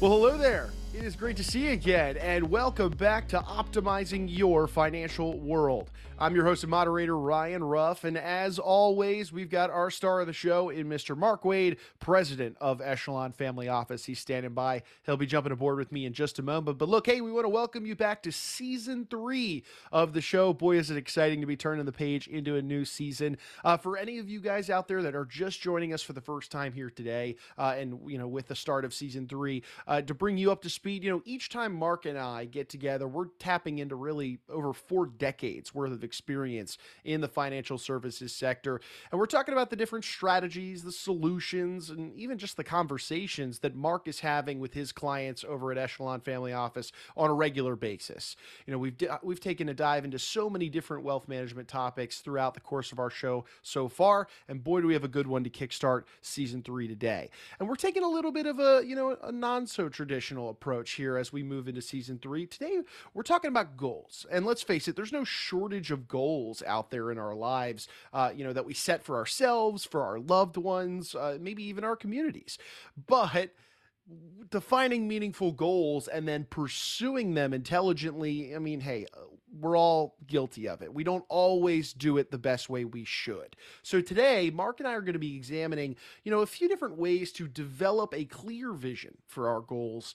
Well, 0.00 0.12
hello 0.12 0.38
there. 0.38 0.70
It 1.00 1.06
is 1.06 1.16
great 1.16 1.38
to 1.38 1.44
see 1.44 1.60
you 1.60 1.70
again, 1.70 2.18
and 2.18 2.50
welcome 2.50 2.90
back 2.90 3.26
to 3.28 3.38
Optimizing 3.38 4.26
Your 4.28 4.66
Financial 4.66 5.40
World. 5.40 5.90
I'm 6.18 6.34
your 6.34 6.44
host 6.44 6.62
and 6.64 6.70
moderator, 6.70 7.16
Ryan 7.16 7.64
Ruff, 7.64 8.04
and 8.04 8.18
as 8.18 8.58
always, 8.58 9.32
we've 9.32 9.48
got 9.48 9.70
our 9.70 9.90
star 9.90 10.20
of 10.20 10.26
the 10.26 10.34
show 10.34 10.68
in 10.68 10.86
Mr. 10.86 11.16
Mark 11.16 11.46
Wade, 11.46 11.78
president 11.98 12.58
of 12.60 12.82
Echelon 12.82 13.32
Family 13.32 13.68
Office. 13.70 14.04
He's 14.04 14.18
standing 14.18 14.52
by. 14.52 14.82
He'll 15.06 15.16
be 15.16 15.24
jumping 15.24 15.52
aboard 15.52 15.78
with 15.78 15.90
me 15.90 16.04
in 16.04 16.12
just 16.12 16.38
a 16.38 16.42
moment. 16.42 16.76
But 16.76 16.90
look, 16.90 17.06
hey, 17.06 17.22
we 17.22 17.32
want 17.32 17.46
to 17.46 17.48
welcome 17.48 17.86
you 17.86 17.96
back 17.96 18.22
to 18.24 18.32
season 18.32 19.06
three 19.08 19.64
of 19.90 20.12
the 20.12 20.20
show. 20.20 20.52
Boy, 20.52 20.76
is 20.76 20.90
it 20.90 20.98
exciting 20.98 21.40
to 21.40 21.46
be 21.46 21.56
turning 21.56 21.86
the 21.86 21.92
page 21.92 22.28
into 22.28 22.56
a 22.56 22.62
new 22.62 22.84
season. 22.84 23.38
Uh, 23.64 23.78
for 23.78 23.96
any 23.96 24.18
of 24.18 24.28
you 24.28 24.40
guys 24.40 24.68
out 24.68 24.88
there 24.88 25.00
that 25.00 25.14
are 25.14 25.24
just 25.24 25.62
joining 25.62 25.94
us 25.94 26.02
for 26.02 26.12
the 26.12 26.20
first 26.20 26.52
time 26.52 26.74
here 26.74 26.90
today, 26.90 27.36
uh, 27.56 27.74
and 27.78 27.98
you 28.06 28.18
know, 28.18 28.28
with 28.28 28.46
the 28.46 28.54
start 28.54 28.84
of 28.84 28.92
season 28.92 29.26
three, 29.26 29.62
uh, 29.86 30.02
to 30.02 30.12
bring 30.12 30.36
you 30.36 30.52
up 30.52 30.60
to 30.60 30.68
speed, 30.68 30.89
you 30.92 31.10
know, 31.10 31.22
each 31.24 31.48
time 31.48 31.74
Mark 31.74 32.06
and 32.06 32.18
I 32.18 32.44
get 32.44 32.68
together, 32.68 33.06
we're 33.06 33.26
tapping 33.38 33.78
into 33.78 33.96
really 33.96 34.38
over 34.48 34.72
four 34.72 35.06
decades 35.06 35.74
worth 35.74 35.92
of 35.92 36.04
experience 36.04 36.78
in 37.04 37.20
the 37.20 37.28
financial 37.28 37.78
services 37.78 38.32
sector. 38.32 38.80
And 39.10 39.18
we're 39.18 39.26
talking 39.26 39.52
about 39.52 39.70
the 39.70 39.76
different 39.76 40.04
strategies, 40.04 40.82
the 40.82 40.92
solutions, 40.92 41.90
and 41.90 42.14
even 42.14 42.38
just 42.38 42.56
the 42.56 42.64
conversations 42.64 43.60
that 43.60 43.74
Mark 43.74 44.08
is 44.08 44.20
having 44.20 44.60
with 44.60 44.74
his 44.74 44.92
clients 44.92 45.44
over 45.44 45.72
at 45.72 45.78
Echelon 45.78 46.20
Family 46.20 46.52
Office 46.52 46.92
on 47.16 47.30
a 47.30 47.34
regular 47.34 47.76
basis. 47.76 48.36
You 48.66 48.72
know, 48.72 48.78
we've 48.78 48.96
we've 49.22 49.40
taken 49.40 49.68
a 49.68 49.74
dive 49.74 50.04
into 50.04 50.18
so 50.18 50.50
many 50.50 50.68
different 50.68 51.04
wealth 51.04 51.28
management 51.28 51.68
topics 51.68 52.20
throughout 52.20 52.54
the 52.54 52.60
course 52.60 52.92
of 52.92 52.98
our 52.98 53.10
show 53.10 53.44
so 53.62 53.88
far, 53.88 54.28
and 54.48 54.62
boy 54.62 54.80
do 54.80 54.86
we 54.86 54.94
have 54.94 55.04
a 55.04 55.08
good 55.08 55.26
one 55.26 55.44
to 55.44 55.50
kickstart 55.50 56.04
season 56.20 56.62
3 56.62 56.88
today. 56.88 57.30
And 57.58 57.68
we're 57.68 57.76
taking 57.76 58.02
a 58.02 58.08
little 58.08 58.32
bit 58.32 58.46
of 58.46 58.58
a, 58.58 58.82
you 58.84 58.96
know, 58.96 59.16
a 59.22 59.32
non 59.32 59.66
so 59.66 59.88
traditional 59.88 60.48
approach 60.48 60.69
here 60.92 61.16
as 61.16 61.32
we 61.32 61.42
move 61.42 61.68
into 61.68 61.82
season 61.82 62.18
three. 62.18 62.46
Today, 62.46 62.80
we're 63.14 63.22
talking 63.22 63.48
about 63.48 63.76
goals. 63.76 64.26
And 64.30 64.46
let's 64.46 64.62
face 64.62 64.88
it, 64.88 64.96
there's 64.96 65.12
no 65.12 65.24
shortage 65.24 65.90
of 65.90 66.08
goals 66.08 66.62
out 66.66 66.90
there 66.90 67.10
in 67.10 67.18
our 67.18 67.34
lives, 67.34 67.88
uh, 68.12 68.30
you 68.34 68.44
know, 68.44 68.52
that 68.52 68.66
we 68.66 68.74
set 68.74 69.02
for 69.02 69.16
ourselves, 69.16 69.84
for 69.84 70.02
our 70.02 70.18
loved 70.18 70.56
ones, 70.56 71.14
uh, 71.14 71.38
maybe 71.40 71.62
even 71.64 71.84
our 71.84 71.96
communities. 71.96 72.58
But 73.06 73.50
defining 74.50 75.06
meaningful 75.06 75.52
goals 75.52 76.08
and 76.08 76.26
then 76.26 76.44
pursuing 76.50 77.34
them 77.34 77.52
intelligently 77.54 78.54
i 78.56 78.58
mean 78.58 78.80
hey 78.80 79.06
we're 79.60 79.76
all 79.76 80.16
guilty 80.26 80.68
of 80.68 80.82
it 80.82 80.92
we 80.92 81.04
don't 81.04 81.24
always 81.28 81.92
do 81.92 82.18
it 82.18 82.30
the 82.30 82.38
best 82.38 82.68
way 82.68 82.84
we 82.84 83.04
should 83.04 83.54
so 83.82 84.00
today 84.00 84.50
mark 84.50 84.80
and 84.80 84.88
i 84.88 84.92
are 84.92 85.00
going 85.00 85.12
to 85.12 85.20
be 85.20 85.36
examining 85.36 85.94
you 86.24 86.30
know 86.30 86.40
a 86.40 86.46
few 86.46 86.68
different 86.68 86.96
ways 86.96 87.30
to 87.30 87.46
develop 87.46 88.12
a 88.12 88.24
clear 88.24 88.72
vision 88.72 89.16
for 89.28 89.48
our 89.48 89.60
goals 89.60 90.14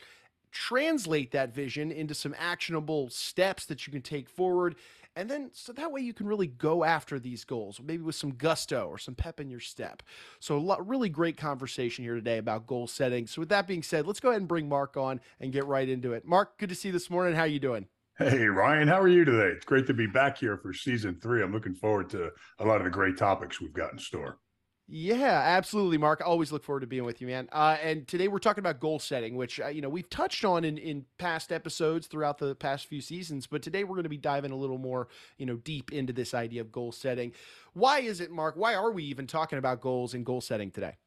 translate 0.55 1.31
that 1.31 1.53
vision 1.53 1.91
into 1.91 2.13
some 2.13 2.33
actionable 2.39 3.09
steps 3.09 3.65
that 3.65 3.85
you 3.85 3.91
can 3.91 4.01
take 4.01 4.29
forward. 4.29 4.75
And 5.17 5.29
then, 5.29 5.49
so 5.53 5.71
that 5.73 5.91
way 5.91 6.01
you 6.01 6.13
can 6.13 6.27
really 6.27 6.47
go 6.47 6.83
after 6.83 7.19
these 7.19 7.43
goals, 7.43 7.79
maybe 7.83 8.03
with 8.03 8.15
some 8.15 8.31
gusto 8.31 8.87
or 8.87 8.97
some 8.97 9.15
pep 9.15 9.39
in 9.39 9.49
your 9.49 9.59
step. 9.59 10.01
So, 10.39 10.57
a 10.57 10.59
lot, 10.59 10.85
really 10.85 11.07
great 11.07 11.37
conversation 11.37 12.03
here 12.03 12.15
today 12.15 12.37
about 12.37 12.67
goal 12.67 12.87
setting. 12.87 13.25
So, 13.27 13.41
with 13.41 13.49
that 13.49 13.65
being 13.65 13.83
said, 13.83 14.07
let's 14.07 14.19
go 14.19 14.29
ahead 14.29 14.41
and 14.41 14.47
bring 14.47 14.67
Mark 14.67 14.97
on 14.97 15.21
and 15.39 15.53
get 15.53 15.65
right 15.65 15.87
into 15.87 16.11
it. 16.13 16.25
Mark, 16.25 16.57
good 16.57 16.69
to 16.69 16.75
see 16.75 16.89
you 16.89 16.93
this 16.93 17.09
morning. 17.09 17.33
How 17.33 17.41
are 17.41 17.47
you 17.47 17.59
doing? 17.59 17.87
Hey, 18.17 18.45
Ryan, 18.45 18.87
how 18.87 19.01
are 19.01 19.09
you 19.09 19.25
today? 19.25 19.53
It's 19.55 19.65
great 19.65 19.87
to 19.87 19.93
be 19.93 20.07
back 20.07 20.37
here 20.37 20.57
for 20.57 20.73
season 20.73 21.19
three. 21.21 21.43
I'm 21.43 21.51
looking 21.51 21.75
forward 21.75 22.09
to 22.11 22.31
a 22.59 22.65
lot 22.65 22.77
of 22.77 22.85
the 22.85 22.89
great 22.89 23.17
topics 23.17 23.59
we've 23.59 23.73
got 23.73 23.91
in 23.91 23.99
store. 23.99 24.39
Yeah, 24.87 25.41
absolutely, 25.43 25.97
Mark. 25.97 26.21
I 26.21 26.25
always 26.25 26.51
look 26.51 26.63
forward 26.63 26.81
to 26.81 26.87
being 26.87 27.05
with 27.05 27.19
you, 27.19 27.25
man. 27.25 27.49
Uh, 27.51 27.75
and 27.81 28.07
today 28.07 28.27
we're 28.27 28.37
talking 28.37 28.61
about 28.61 28.79
goal 28.79 28.99
setting, 28.99 29.35
which 29.35 29.59
uh, 29.59 29.67
you 29.67 29.81
know 29.81 29.89
we've 29.89 30.09
touched 30.11 30.45
on 30.45 30.63
in, 30.63 30.77
in 30.77 31.05
past 31.17 31.51
episodes 31.51 32.05
throughout 32.05 32.37
the 32.37 32.53
past 32.53 32.85
few 32.85 33.01
seasons. 33.01 33.47
But 33.47 33.63
today 33.63 33.83
we're 33.83 33.95
going 33.95 34.03
to 34.03 34.09
be 34.09 34.17
diving 34.17 34.51
a 34.51 34.55
little 34.55 34.77
more, 34.77 35.07
you 35.39 35.47
know, 35.47 35.55
deep 35.55 35.91
into 35.91 36.13
this 36.13 36.35
idea 36.35 36.61
of 36.61 36.71
goal 36.71 36.91
setting. 36.91 37.31
Why 37.73 38.01
is 38.01 38.21
it, 38.21 38.29
Mark? 38.29 38.57
Why 38.57 38.75
are 38.75 38.91
we 38.91 39.03
even 39.05 39.25
talking 39.25 39.57
about 39.57 39.81
goals 39.81 40.13
and 40.13 40.23
goal 40.23 40.39
setting 40.39 40.69
today? 40.69 40.97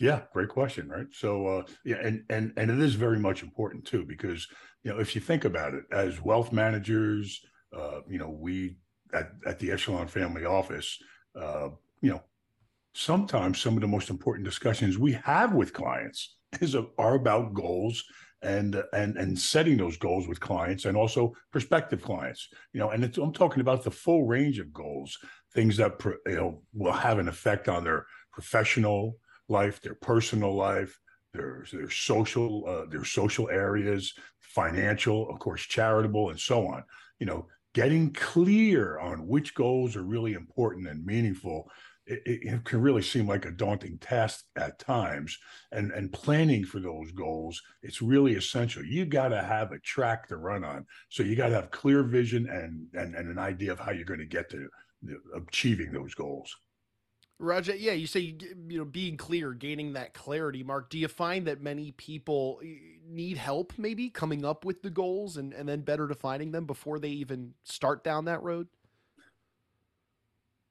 Yeah, 0.00 0.22
great 0.32 0.48
question, 0.48 0.88
right? 0.88 1.06
So, 1.12 1.46
uh, 1.46 1.62
yeah, 1.84 1.98
and 2.02 2.24
and 2.28 2.52
and 2.56 2.72
it 2.72 2.80
is 2.80 2.96
very 2.96 3.20
much 3.20 3.44
important 3.44 3.84
too 3.84 4.04
because 4.04 4.48
you 4.82 4.92
know 4.92 4.98
if 4.98 5.14
you 5.14 5.20
think 5.20 5.44
about 5.44 5.74
it, 5.74 5.84
as 5.92 6.20
wealth 6.20 6.50
managers, 6.50 7.40
uh, 7.72 8.00
you 8.08 8.18
know, 8.18 8.30
we 8.30 8.78
at 9.14 9.30
at 9.46 9.60
the 9.60 9.70
Echelon 9.70 10.08
Family 10.08 10.44
Office, 10.44 10.98
uh, 11.40 11.68
you 12.00 12.10
know 12.10 12.20
sometimes 12.94 13.60
some 13.60 13.74
of 13.74 13.80
the 13.80 13.88
most 13.88 14.10
important 14.10 14.44
discussions 14.44 14.98
we 14.98 15.12
have 15.12 15.54
with 15.54 15.72
clients 15.72 16.36
is 16.60 16.76
are 16.98 17.14
about 17.14 17.54
goals 17.54 18.04
and 18.42 18.82
and 18.92 19.16
and 19.16 19.38
setting 19.38 19.76
those 19.76 19.96
goals 19.96 20.26
with 20.26 20.40
clients 20.40 20.84
and 20.84 20.96
also 20.96 21.32
prospective 21.52 22.02
clients 22.02 22.48
you 22.72 22.80
know 22.80 22.90
and 22.90 23.04
i'm 23.18 23.32
talking 23.32 23.60
about 23.60 23.84
the 23.84 23.90
full 23.90 24.24
range 24.24 24.58
of 24.58 24.72
goals 24.72 25.16
things 25.54 25.76
that 25.76 25.92
you 26.26 26.34
know 26.34 26.62
will 26.74 26.92
have 26.92 27.18
an 27.18 27.28
effect 27.28 27.68
on 27.68 27.84
their 27.84 28.04
professional 28.32 29.16
life 29.48 29.80
their 29.80 29.94
personal 29.94 30.54
life 30.54 30.98
their 31.32 31.64
their 31.72 31.90
social 31.90 32.64
uh, 32.66 32.90
their 32.90 33.04
social 33.04 33.48
areas 33.48 34.12
financial 34.40 35.30
of 35.30 35.38
course 35.38 35.62
charitable 35.62 36.30
and 36.30 36.38
so 36.38 36.66
on. 36.66 36.84
You 37.18 37.26
know 37.26 37.46
getting 37.74 38.12
clear 38.12 38.98
on 38.98 39.26
which 39.26 39.54
goals 39.54 39.96
are 39.96 40.02
really 40.02 40.34
important 40.34 40.88
and 40.88 41.04
meaningful 41.06 41.70
it, 42.06 42.22
it, 42.26 42.64
can 42.64 42.80
really 42.80 43.02
seem 43.02 43.28
like 43.28 43.44
a 43.44 43.50
daunting 43.50 43.98
task 43.98 44.44
at 44.56 44.78
times 44.78 45.38
and 45.70 45.92
and 45.92 46.12
planning 46.12 46.64
for 46.64 46.80
those 46.80 47.12
goals 47.12 47.60
it's 47.82 48.02
really 48.02 48.34
essential 48.34 48.84
you 48.84 49.04
got 49.04 49.28
to 49.28 49.42
have 49.42 49.72
a 49.72 49.78
track 49.80 50.26
to 50.28 50.36
run 50.36 50.64
on 50.64 50.84
so 51.08 51.22
you 51.22 51.36
got 51.36 51.48
to 51.48 51.54
have 51.54 51.70
clear 51.70 52.02
vision 52.02 52.48
and, 52.48 52.86
and 52.94 53.14
and 53.14 53.30
an 53.30 53.38
idea 53.38 53.72
of 53.72 53.78
how 53.78 53.92
you're 53.92 54.04
going 54.04 54.18
to 54.18 54.26
get 54.26 54.50
to 54.50 54.68
achieving 55.36 55.92
those 55.92 56.14
goals 56.14 56.56
Roger, 57.38 57.74
yeah, 57.74 57.92
you 57.92 58.06
say 58.06 58.36
you 58.68 58.78
know 58.78 58.84
being 58.84 59.16
clear, 59.16 59.52
gaining 59.52 59.94
that 59.94 60.14
clarity. 60.14 60.62
Mark, 60.62 60.90
do 60.90 60.96
you 60.96 61.08
find 61.08 61.48
that 61.48 61.60
many 61.60 61.90
people 61.90 62.60
need 63.04 63.36
help, 63.36 63.72
maybe 63.76 64.08
coming 64.10 64.44
up 64.44 64.64
with 64.64 64.82
the 64.82 64.90
goals 64.90 65.36
and 65.36 65.52
and 65.52 65.68
then 65.68 65.80
better 65.80 66.06
defining 66.06 66.52
them 66.52 66.66
before 66.66 67.00
they 67.00 67.08
even 67.08 67.54
start 67.64 68.04
down 68.04 68.26
that 68.26 68.40
road? 68.44 68.68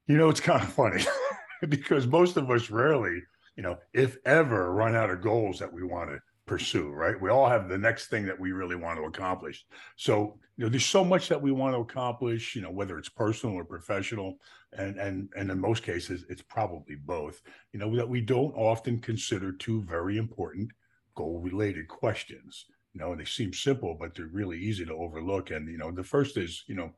You 0.06 0.16
know, 0.16 0.30
it's 0.30 0.40
kind 0.40 0.62
of 0.62 0.72
funny 0.72 1.04
because 1.68 2.06
most 2.06 2.36
of 2.36 2.50
us 2.50 2.70
rarely, 2.70 3.22
you 3.56 3.62
know, 3.62 3.78
if 3.92 4.16
ever, 4.24 4.72
run 4.72 4.96
out 4.96 5.10
of 5.10 5.22
goals 5.22 5.58
that 5.58 5.72
we 5.72 5.82
want 5.82 6.10
to 6.10 6.18
pursue, 6.46 6.90
right? 6.90 7.20
We 7.20 7.30
all 7.30 7.48
have 7.48 7.68
the 7.68 7.78
next 7.78 8.08
thing 8.08 8.26
that 8.26 8.38
we 8.38 8.52
really 8.52 8.76
want 8.76 8.98
to 8.98 9.04
accomplish. 9.04 9.64
So, 9.96 10.38
you 10.56 10.64
know, 10.64 10.70
there's 10.70 10.84
so 10.84 11.04
much 11.04 11.28
that 11.28 11.40
we 11.40 11.52
want 11.52 11.74
to 11.74 11.80
accomplish, 11.80 12.56
you 12.56 12.62
know, 12.62 12.70
whether 12.70 12.98
it's 12.98 13.08
personal 13.08 13.54
or 13.54 13.64
professional, 13.64 14.38
and 14.72 14.98
and 14.98 15.28
and 15.36 15.50
in 15.50 15.60
most 15.60 15.82
cases, 15.82 16.24
it's 16.28 16.42
probably 16.42 16.96
both. 16.96 17.42
You 17.72 17.80
know, 17.80 17.94
that 17.96 18.08
we 18.08 18.20
don't 18.20 18.54
often 18.54 19.00
consider 19.00 19.52
two 19.52 19.82
very 19.82 20.18
important 20.18 20.70
goal-related 21.14 21.88
questions. 21.88 22.66
You 22.94 23.00
know, 23.00 23.14
they 23.14 23.24
seem 23.24 23.52
simple, 23.52 23.96
but 23.98 24.14
they're 24.14 24.26
really 24.26 24.58
easy 24.58 24.84
to 24.84 24.94
overlook. 24.94 25.50
And 25.50 25.70
you 25.70 25.78
know, 25.78 25.90
the 25.90 26.04
first 26.04 26.36
is, 26.36 26.64
you 26.66 26.74
know, 26.74 26.92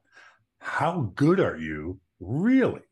how 0.58 1.12
good 1.14 1.40
are 1.40 1.56
you 1.56 2.00
really? 2.20 2.82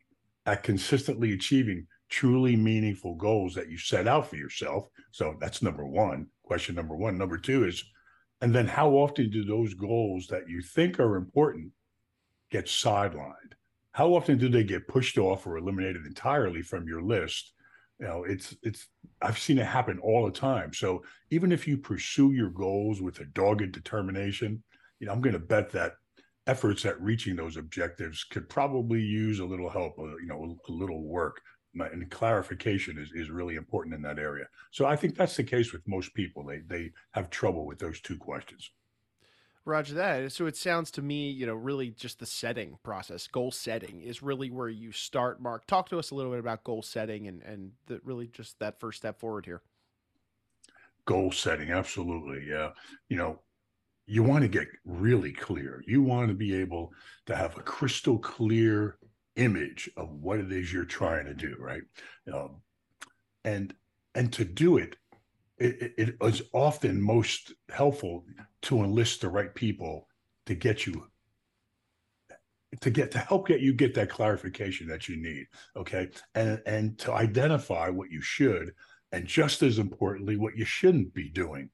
At 0.47 0.63
consistently 0.63 1.33
achieving 1.33 1.87
truly 2.09 2.57
meaningful 2.57 3.15
goals 3.15 3.55
that 3.55 3.71
you 3.71 3.79
set 3.79 4.07
out 4.07 4.29
for 4.29 4.37
yourself. 4.37 4.87
So 5.13 5.37
that's 5.41 5.63
number 5.63 5.87
one, 5.87 6.27
question 6.45 6.75
number 6.75 6.97
one. 6.97 7.17
Number 7.17 7.39
two 7.39 7.65
is, 7.65 7.83
and 8.41 8.55
then 8.55 8.67
how 8.67 8.91
often 8.91 9.31
do 9.31 9.45
those 9.45 9.75
goals 9.75 10.27
that 10.27 10.49
you 10.49 10.61
think 10.61 11.01
are 11.01 11.17
important 11.17 11.71
get 12.51 12.67
sidelined? 12.67 13.55
How 13.93 14.15
often 14.15 14.39
do 14.39 14.49
they 14.49 14.65
get 14.65 14.89
pushed 14.89 15.17
off 15.17 15.47
or 15.47 15.57
eliminated 15.57 16.07
entirely 16.07 16.63
from 16.63 16.87
your 16.87 17.03
list? 17.03 17.53
You 17.99 18.07
know, 18.07 18.25
it's 18.25 18.57
it's 18.63 18.89
I've 19.21 19.39
seen 19.39 19.59
it 19.59 19.67
happen 19.67 19.99
all 20.01 20.25
the 20.25 20.33
time. 20.33 20.73
So 20.73 21.05
even 21.31 21.53
if 21.53 21.69
you 21.69 21.79
pursue 21.79 22.33
your 22.33 22.51
goals 22.51 23.01
with 23.01 23.21
a 23.21 23.27
dogged 23.27 23.73
determination, 23.73 24.63
you 24.99 25.07
know, 25.07 25.13
I'm 25.13 25.21
going 25.21 25.35
to 25.35 25.39
bet 25.39 25.71
that 25.71 25.93
efforts 26.47 26.85
at 26.85 27.01
reaching 27.01 27.37
those 27.37 27.57
objectives 27.57 28.25
could 28.25 28.49
probably 28.49 29.01
use 29.01 29.39
a 29.39 29.45
little 29.45 29.71
help, 29.71 29.99
uh, 29.99 30.17
you 30.17 30.27
know, 30.27 30.57
a, 30.69 30.71
a 30.71 30.73
little 30.73 31.05
work. 31.05 31.41
And 31.75 32.11
clarification 32.11 32.99
is, 32.99 33.11
is 33.15 33.31
really 33.31 33.55
important 33.55 33.95
in 33.95 34.03
that 34.03 34.19
area. 34.19 34.45
So 34.73 34.85
I 34.85 34.95
think 34.95 35.17
that's 35.17 35.37
the 35.37 35.45
case 35.45 35.73
with 35.73 35.89
most 35.89 36.13
people. 36.13 36.45
They 36.45 36.59
they 36.67 36.93
have 37.13 37.31
trouble 37.31 37.65
with 37.65 37.79
those 37.79 37.99
two 38.01 38.19
questions. 38.19 38.71
Roger 39.65 39.95
that. 39.95 40.33
So 40.33 40.47
it 40.47 40.57
sounds 40.57 40.91
to 40.91 41.03
me, 41.03 41.31
you 41.31 41.47
know, 41.47 41.55
really 41.55 41.91
just 41.91 42.19
the 42.19 42.27
setting 42.27 42.77
process, 42.83 43.27
goal 43.27 43.53
setting 43.53 44.03
is 44.03 44.23
really 44.23 44.51
where 44.51 44.69
you 44.69 44.91
start. 44.93 45.41
Mark, 45.41 45.67
talk 45.67 45.89
to 45.91 45.99
us 45.99 46.11
a 46.11 46.15
little 46.15 46.33
bit 46.33 46.41
about 46.41 46.65
goal 46.65 46.83
setting 46.83 47.29
and 47.29 47.43
and 47.43 47.71
the, 47.87 48.01
really 48.05 48.27
just 48.27 48.59
that 48.59 48.81
first 48.81 48.99
step 48.99 49.19
forward 49.19 49.47
here. 49.47 49.63
Goal 51.07 51.33
setting, 51.33 51.71
absolutely. 51.71 52.45
Yeah, 52.49 52.71
you 53.09 53.17
know, 53.17 53.39
you 54.13 54.23
want 54.23 54.43
to 54.43 54.49
get 54.49 54.69
really 54.85 55.33
clear. 55.33 55.83
You 55.87 56.03
want 56.03 56.29
to 56.29 56.35
be 56.35 56.55
able 56.55 56.93
to 57.25 57.35
have 57.35 57.57
a 57.57 57.63
crystal 57.63 58.19
clear 58.19 58.99
image 59.37 59.89
of 59.97 60.11
what 60.11 60.39
it 60.39 60.53
is 60.53 60.71
you're 60.71 60.85
trying 60.85 61.25
to 61.25 61.33
do, 61.33 61.57
right? 61.59 61.81
Um, 62.31 62.57
and 63.43 63.75
and 64.15 64.31
to 64.35 64.45
do 64.45 64.77
it, 64.77 64.97
it, 65.57 65.95
it 65.97 66.17
is 66.21 66.43
often 66.53 67.01
most 67.01 67.55
helpful 67.71 68.27
to 68.63 68.83
enlist 68.83 69.23
the 69.23 69.31
right 69.31 69.55
people 69.55 70.07
to 70.45 70.55
get 70.55 70.87
you 70.87 71.07
to 72.83 72.91
get 72.91 73.13
to 73.13 73.19
help 73.19 73.49
get 73.49 73.61
you 73.61 73.73
get 73.73 73.95
that 73.95 74.11
clarification 74.11 74.87
that 74.89 75.09
you 75.09 75.17
need 75.17 75.47
okay 75.77 76.09
and 76.35 76.61
and 76.67 76.99
to 76.99 77.13
identify 77.13 77.89
what 77.89 78.11
you 78.11 78.21
should 78.21 78.73
and 79.13 79.27
just 79.27 79.63
as 79.63 79.79
importantly 79.79 80.37
what 80.37 80.57
you 80.57 80.65
shouldn't 80.65 81.13
be 81.13 81.29
doing 81.29 81.69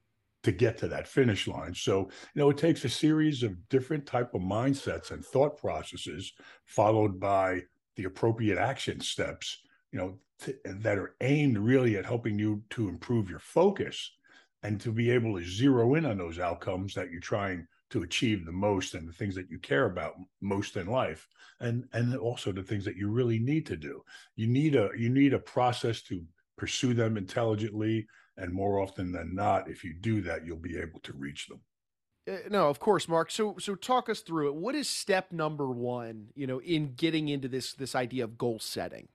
to 0.49 0.57
get 0.57 0.77
to 0.79 0.87
that 0.87 1.07
finish 1.07 1.47
line. 1.47 1.73
So 1.75 2.09
you 2.33 2.41
know 2.41 2.49
it 2.49 2.57
takes 2.57 2.83
a 2.83 2.89
series 2.89 3.43
of 3.43 3.69
different 3.69 4.05
type 4.05 4.33
of 4.33 4.41
mindsets 4.41 5.11
and 5.11 5.23
thought 5.23 5.57
processes 5.57 6.33
followed 6.65 7.19
by 7.19 7.61
the 7.95 8.05
appropriate 8.05 8.57
action 8.57 8.99
steps 8.99 9.59
you 9.91 9.99
know 9.99 10.17
to, 10.39 10.55
that 10.65 10.97
are 10.97 11.15
aimed 11.21 11.57
really 11.57 11.97
at 11.97 12.05
helping 12.05 12.39
you 12.39 12.63
to 12.71 12.89
improve 12.89 13.29
your 13.29 13.39
focus 13.39 14.11
and 14.63 14.81
to 14.81 14.91
be 14.91 15.11
able 15.11 15.37
to 15.37 15.45
zero 15.45 15.95
in 15.95 16.05
on 16.05 16.17
those 16.17 16.39
outcomes 16.39 16.93
that 16.93 17.11
you're 17.11 17.21
trying 17.21 17.67
to 17.91 18.03
achieve 18.03 18.45
the 18.45 18.51
most 18.51 18.93
and 18.93 19.07
the 19.07 19.13
things 19.13 19.35
that 19.35 19.49
you 19.49 19.59
care 19.59 19.85
about 19.85 20.13
most 20.41 20.77
in 20.77 20.87
life 20.87 21.27
and 21.59 21.85
and 21.93 22.15
also 22.17 22.51
the 22.51 22.63
things 22.63 22.85
that 22.85 22.95
you 22.95 23.09
really 23.09 23.37
need 23.37 23.67
to 23.67 23.77
do. 23.77 24.01
You 24.35 24.47
need 24.47 24.75
a 24.75 24.89
you 24.97 25.09
need 25.09 25.33
a 25.33 25.39
process 25.39 26.01
to 26.03 26.23
pursue 26.57 26.95
them 26.95 27.17
intelligently 27.17 28.07
and 28.39 28.53
more 28.53 28.79
often 28.79 29.11
than 29.11 29.35
not 29.35 29.69
if 29.69 29.83
you 29.83 29.93
do 29.93 30.21
that 30.21 30.45
you'll 30.45 30.57
be 30.57 30.77
able 30.77 30.99
to 31.01 31.13
reach 31.13 31.47
them 31.47 31.61
uh, 32.29 32.37
no, 32.49 32.69
of 32.69 32.79
course, 32.79 33.07
Mark. 33.07 33.31
So, 33.31 33.55
so 33.59 33.75
talk 33.75 34.09
us 34.09 34.19
through 34.19 34.49
it. 34.49 34.55
What 34.55 34.75
is 34.75 34.89
step 34.89 35.31
number 35.31 35.69
one? 35.71 36.27
You 36.35 36.47
know, 36.47 36.61
in 36.61 36.93
getting 36.95 37.29
into 37.29 37.47
this 37.47 37.73
this 37.73 37.95
idea 37.95 38.23
of 38.23 38.37
goal 38.37 38.59
setting. 38.59 39.07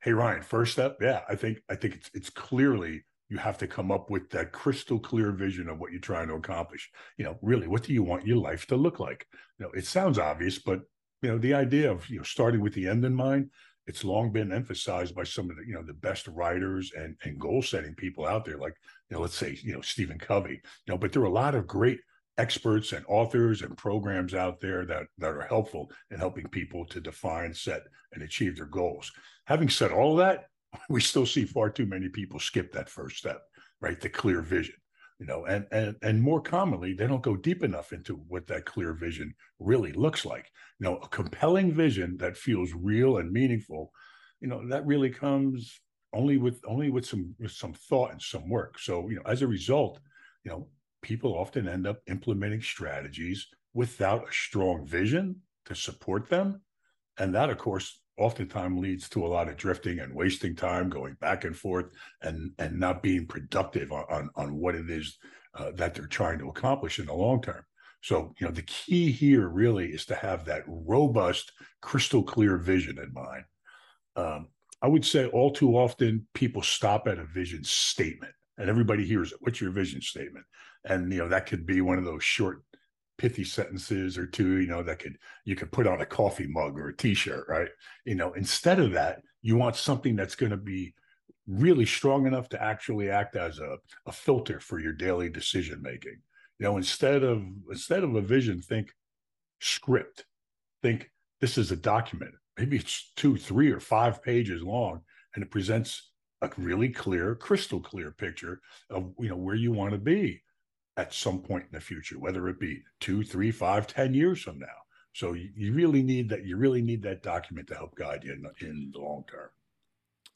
Hey, 0.00 0.12
Ryan. 0.12 0.42
First 0.42 0.72
step, 0.72 0.98
yeah, 1.00 1.20
I 1.28 1.34
think 1.34 1.58
I 1.68 1.74
think 1.76 1.94
it's 1.94 2.10
it's 2.12 2.30
clearly 2.30 3.04
you 3.28 3.38
have 3.38 3.58
to 3.58 3.66
come 3.66 3.90
up 3.90 4.10
with 4.10 4.30
that 4.30 4.52
crystal 4.52 4.98
clear 4.98 5.32
vision 5.32 5.68
of 5.68 5.78
what 5.78 5.92
you're 5.92 6.00
trying 6.00 6.28
to 6.28 6.34
accomplish. 6.34 6.90
You 7.16 7.24
know, 7.24 7.38
really, 7.40 7.68
what 7.68 7.82
do 7.82 7.92
you 7.92 8.02
want 8.02 8.26
your 8.26 8.36
life 8.36 8.66
to 8.66 8.76
look 8.76 9.00
like? 9.00 9.26
You 9.58 9.66
know, 9.66 9.72
it 9.72 9.86
sounds 9.86 10.18
obvious, 10.18 10.58
but 10.58 10.80
you 11.22 11.30
know, 11.30 11.38
the 11.38 11.54
idea 11.54 11.90
of 11.90 12.08
you 12.08 12.18
know 12.18 12.24
starting 12.24 12.60
with 12.60 12.74
the 12.74 12.88
end 12.88 13.04
in 13.04 13.14
mind, 13.14 13.50
it's 13.86 14.04
long 14.04 14.30
been 14.30 14.52
emphasized 14.52 15.14
by 15.14 15.24
some 15.24 15.50
of 15.50 15.56
the 15.56 15.66
you 15.66 15.74
know 15.74 15.82
the 15.82 15.92
best 15.92 16.26
writers 16.28 16.92
and 16.96 17.16
and 17.24 17.38
goal 17.38 17.62
setting 17.62 17.94
people 17.94 18.26
out 18.26 18.44
there, 18.44 18.58
like 18.58 18.74
you 19.10 19.16
know, 19.16 19.22
let's 19.22 19.36
say 19.36 19.58
you 19.62 19.74
know 19.74 19.80
Stephen 19.80 20.18
Covey. 20.18 20.60
You 20.86 20.94
know, 20.94 20.98
but 20.98 21.12
there 21.12 21.22
are 21.22 21.26
a 21.26 21.30
lot 21.30 21.54
of 21.54 21.66
great 21.66 22.00
experts 22.36 22.92
and 22.92 23.04
authors 23.06 23.62
and 23.62 23.76
programs 23.76 24.34
out 24.34 24.60
there 24.60 24.84
that 24.86 25.06
that 25.18 25.30
are 25.30 25.42
helpful 25.42 25.90
in 26.10 26.18
helping 26.18 26.48
people 26.48 26.84
to 26.86 27.00
define, 27.00 27.52
set, 27.52 27.82
and 28.12 28.22
achieve 28.22 28.56
their 28.56 28.66
goals. 28.66 29.12
Having 29.46 29.68
said 29.68 29.92
all 29.92 30.16
that, 30.16 30.46
we 30.88 31.00
still 31.00 31.26
see 31.26 31.44
far 31.44 31.70
too 31.70 31.86
many 31.86 32.08
people 32.08 32.40
skip 32.40 32.72
that 32.72 32.88
first 32.88 33.18
step, 33.18 33.42
right? 33.80 34.00
The 34.00 34.08
clear 34.08 34.40
vision, 34.40 34.76
you 35.18 35.26
know, 35.26 35.44
and 35.46 35.66
and 35.70 35.96
and 36.02 36.22
more 36.22 36.40
commonly, 36.40 36.92
they 36.92 37.06
don't 37.06 37.22
go 37.22 37.36
deep 37.36 37.62
enough 37.62 37.92
into 37.92 38.16
what 38.16 38.46
that 38.48 38.64
clear 38.66 38.92
vision 38.94 39.34
really 39.60 39.92
looks 39.92 40.24
like. 40.24 40.50
You 40.80 40.84
know, 40.84 40.96
a 40.98 41.08
compelling 41.08 41.72
vision 41.72 42.16
that 42.18 42.36
feels 42.36 42.72
real 42.74 43.18
and 43.18 43.30
meaningful, 43.32 43.92
you 44.40 44.48
know, 44.48 44.66
that 44.68 44.86
really 44.86 45.10
comes 45.10 45.80
only 46.12 46.38
with 46.38 46.60
only 46.66 46.90
with 46.90 47.06
some 47.06 47.34
with 47.38 47.52
some 47.52 47.74
thought 47.74 48.12
and 48.12 48.22
some 48.22 48.48
work. 48.48 48.78
So, 48.78 49.08
you 49.08 49.16
know, 49.16 49.22
as 49.26 49.42
a 49.42 49.46
result, 49.46 50.00
you 50.44 50.50
know, 50.50 50.68
people 51.02 51.32
often 51.38 51.68
end 51.68 51.86
up 51.86 52.00
implementing 52.08 52.62
strategies 52.62 53.46
without 53.72 54.28
a 54.28 54.32
strong 54.32 54.86
vision 54.86 55.40
to 55.66 55.74
support 55.74 56.28
them. 56.28 56.60
And 57.18 57.34
that, 57.34 57.50
of 57.50 57.58
course, 57.58 58.00
oftentimes 58.16 58.80
leads 58.80 59.08
to 59.08 59.26
a 59.26 59.28
lot 59.28 59.48
of 59.48 59.56
drifting 59.56 59.98
and 59.98 60.14
wasting 60.14 60.54
time 60.54 60.88
going 60.88 61.14
back 61.20 61.44
and 61.44 61.56
forth 61.56 61.92
and 62.22 62.52
and 62.58 62.78
not 62.78 63.02
being 63.02 63.26
productive 63.26 63.92
on 63.92 64.04
on, 64.08 64.30
on 64.36 64.54
what 64.54 64.74
it 64.74 64.88
is 64.88 65.18
uh, 65.54 65.70
that 65.74 65.94
they're 65.94 66.06
trying 66.06 66.38
to 66.38 66.48
accomplish 66.48 66.98
in 66.98 67.06
the 67.06 67.14
long 67.14 67.40
term. 67.42 67.64
So 68.02 68.34
you 68.38 68.46
know 68.46 68.52
the 68.52 68.62
key 68.62 69.10
here 69.10 69.48
really 69.48 69.88
is 69.88 70.06
to 70.06 70.14
have 70.14 70.44
that 70.44 70.64
robust 70.66 71.52
crystal 71.80 72.22
clear 72.22 72.56
vision 72.58 72.98
in 72.98 73.12
mind. 73.12 73.44
Um, 74.16 74.48
i 74.82 74.86
would 74.86 75.04
say 75.04 75.26
all 75.26 75.50
too 75.50 75.76
often 75.76 76.26
people 76.34 76.62
stop 76.62 77.08
at 77.08 77.18
a 77.18 77.24
vision 77.24 77.64
statement 77.64 78.32
and 78.58 78.68
everybody 78.68 79.04
hears 79.04 79.32
it. 79.32 79.38
What's 79.40 79.60
your 79.60 79.70
vision 79.70 80.00
statement? 80.00 80.44
And 80.84 81.12
you 81.12 81.18
know 81.18 81.28
that 81.28 81.46
could 81.46 81.66
be 81.66 81.80
one 81.80 81.98
of 81.98 82.04
those 82.04 82.22
short 82.22 82.62
pithy 83.16 83.44
sentences 83.44 84.18
or 84.18 84.26
two, 84.26 84.60
you 84.60 84.66
know, 84.66 84.82
that 84.82 84.98
could 84.98 85.16
you 85.44 85.56
could 85.56 85.72
put 85.72 85.86
on 85.86 86.00
a 86.00 86.06
coffee 86.06 86.46
mug 86.46 86.78
or 86.78 86.88
a 86.88 86.96
t-shirt, 86.96 87.46
right? 87.48 87.68
You 88.04 88.14
know, 88.14 88.32
instead 88.32 88.80
of 88.80 88.92
that, 88.92 89.22
you 89.42 89.56
want 89.56 89.76
something 89.76 90.16
that's 90.16 90.34
going 90.34 90.50
to 90.50 90.56
be 90.56 90.94
really 91.46 91.86
strong 91.86 92.26
enough 92.26 92.48
to 92.48 92.62
actually 92.62 93.10
act 93.10 93.36
as 93.36 93.58
a, 93.58 93.76
a 94.06 94.12
filter 94.12 94.58
for 94.60 94.78
your 94.78 94.92
daily 94.92 95.28
decision 95.28 95.80
making. 95.82 96.16
You 96.58 96.64
know, 96.64 96.76
instead 96.76 97.22
of 97.22 97.42
instead 97.70 98.04
of 98.04 98.14
a 98.14 98.20
vision, 98.20 98.60
think 98.60 98.92
script. 99.60 100.24
Think 100.82 101.10
this 101.40 101.58
is 101.58 101.72
a 101.72 101.76
document. 101.76 102.34
Maybe 102.58 102.76
it's 102.76 103.12
two, 103.16 103.36
three, 103.36 103.70
or 103.70 103.80
five 103.80 104.22
pages 104.22 104.62
long, 104.62 105.00
and 105.34 105.42
it 105.42 105.50
presents 105.50 106.12
a 106.42 106.50
really 106.56 106.90
clear, 106.90 107.34
crystal 107.34 107.80
clear 107.80 108.12
picture 108.12 108.60
of 108.90 109.12
you 109.18 109.28
know 109.28 109.36
where 109.36 109.54
you 109.54 109.72
want 109.72 109.92
to 109.92 109.98
be 109.98 110.42
at 110.96 111.12
some 111.12 111.40
point 111.40 111.64
in 111.64 111.72
the 111.72 111.80
future, 111.80 112.18
whether 112.18 112.48
it 112.48 112.60
be 112.60 112.82
two, 113.00 113.22
three, 113.24 113.50
five, 113.50 113.86
ten 113.86 114.14
years 114.14 114.42
from 114.42 114.58
now. 114.58 114.66
So 115.12 115.32
you, 115.32 115.50
you 115.56 115.72
really 115.72 116.02
need 116.02 116.28
that. 116.30 116.44
You 116.44 116.56
really 116.56 116.82
need 116.82 117.02
that 117.02 117.22
document 117.22 117.68
to 117.68 117.74
help 117.74 117.96
guide 117.96 118.24
you 118.24 118.32
in, 118.32 118.44
in 118.66 118.90
the 118.92 119.00
long 119.00 119.24
term. 119.30 119.50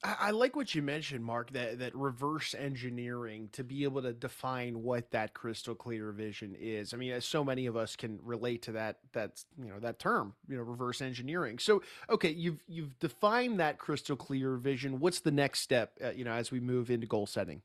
I, 0.05 0.31
like 0.31 0.55
what 0.55 0.77
you 0.77 0.83
mentioned, 0.83 1.25
Mark. 1.25 1.53
That 1.53 1.81
that 1.81 1.95
reverse 1.97 2.55
engineering 2.55 3.49
to 3.53 3.65
be 3.65 3.83
able 3.83 4.03
to 4.03 4.13
define 4.13 4.85
what 4.85 5.11
that 5.11 5.35
crystal 5.35 5.75
clear 5.75 6.13
vision 6.13 6.55
is. 6.57 6.95
I 6.95 6.99
mean, 6.99 7.21
so 7.21 7.43
many 7.43 7.67
of 7.67 7.77
us 7.77 7.97
can 7.97 8.21
relate 8.23 8.63
to 8.63 8.73
that. 8.73 8.99
That's 9.13 9.45
you 9.61 9.69
know 9.69 9.81
that 9.81 9.99
term. 9.99 10.35
You 10.49 10.57
know, 10.57 10.63
reverse 10.63 11.01
engineering. 11.01 11.59
So, 11.59 11.83
okay, 12.09 12.31
you've 12.31 12.63
you've 12.69 12.97
defined 13.01 13.59
that 13.59 13.79
crystal 13.79 14.15
clear 14.15 14.57
vision. 14.57 15.01
What's 15.01 15.19
the 15.19 15.33
next 15.33 15.61
step? 15.61 15.99
Uh, 16.03 16.11
you 16.11 16.25
know, 16.25 16.33
as 16.33 16.53
we 16.53 16.61
move 16.61 16.93
into 16.93 17.09
goal 17.09 17.27
setting. 17.27 17.63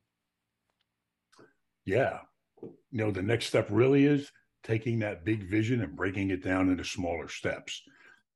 Yeah, 1.86 2.22
you 2.94 3.00
know, 3.00 3.12
the 3.12 3.24
next 3.24 3.48
step 3.48 3.68
really 3.72 4.06
is 4.06 4.32
taking 4.64 5.00
that 5.00 5.26
big 5.26 5.50
vision 5.50 5.82
and 5.82 5.96
breaking 5.96 6.30
it 6.30 6.44
down 6.44 6.70
into 6.70 6.84
smaller 6.84 7.28
steps. 7.28 7.82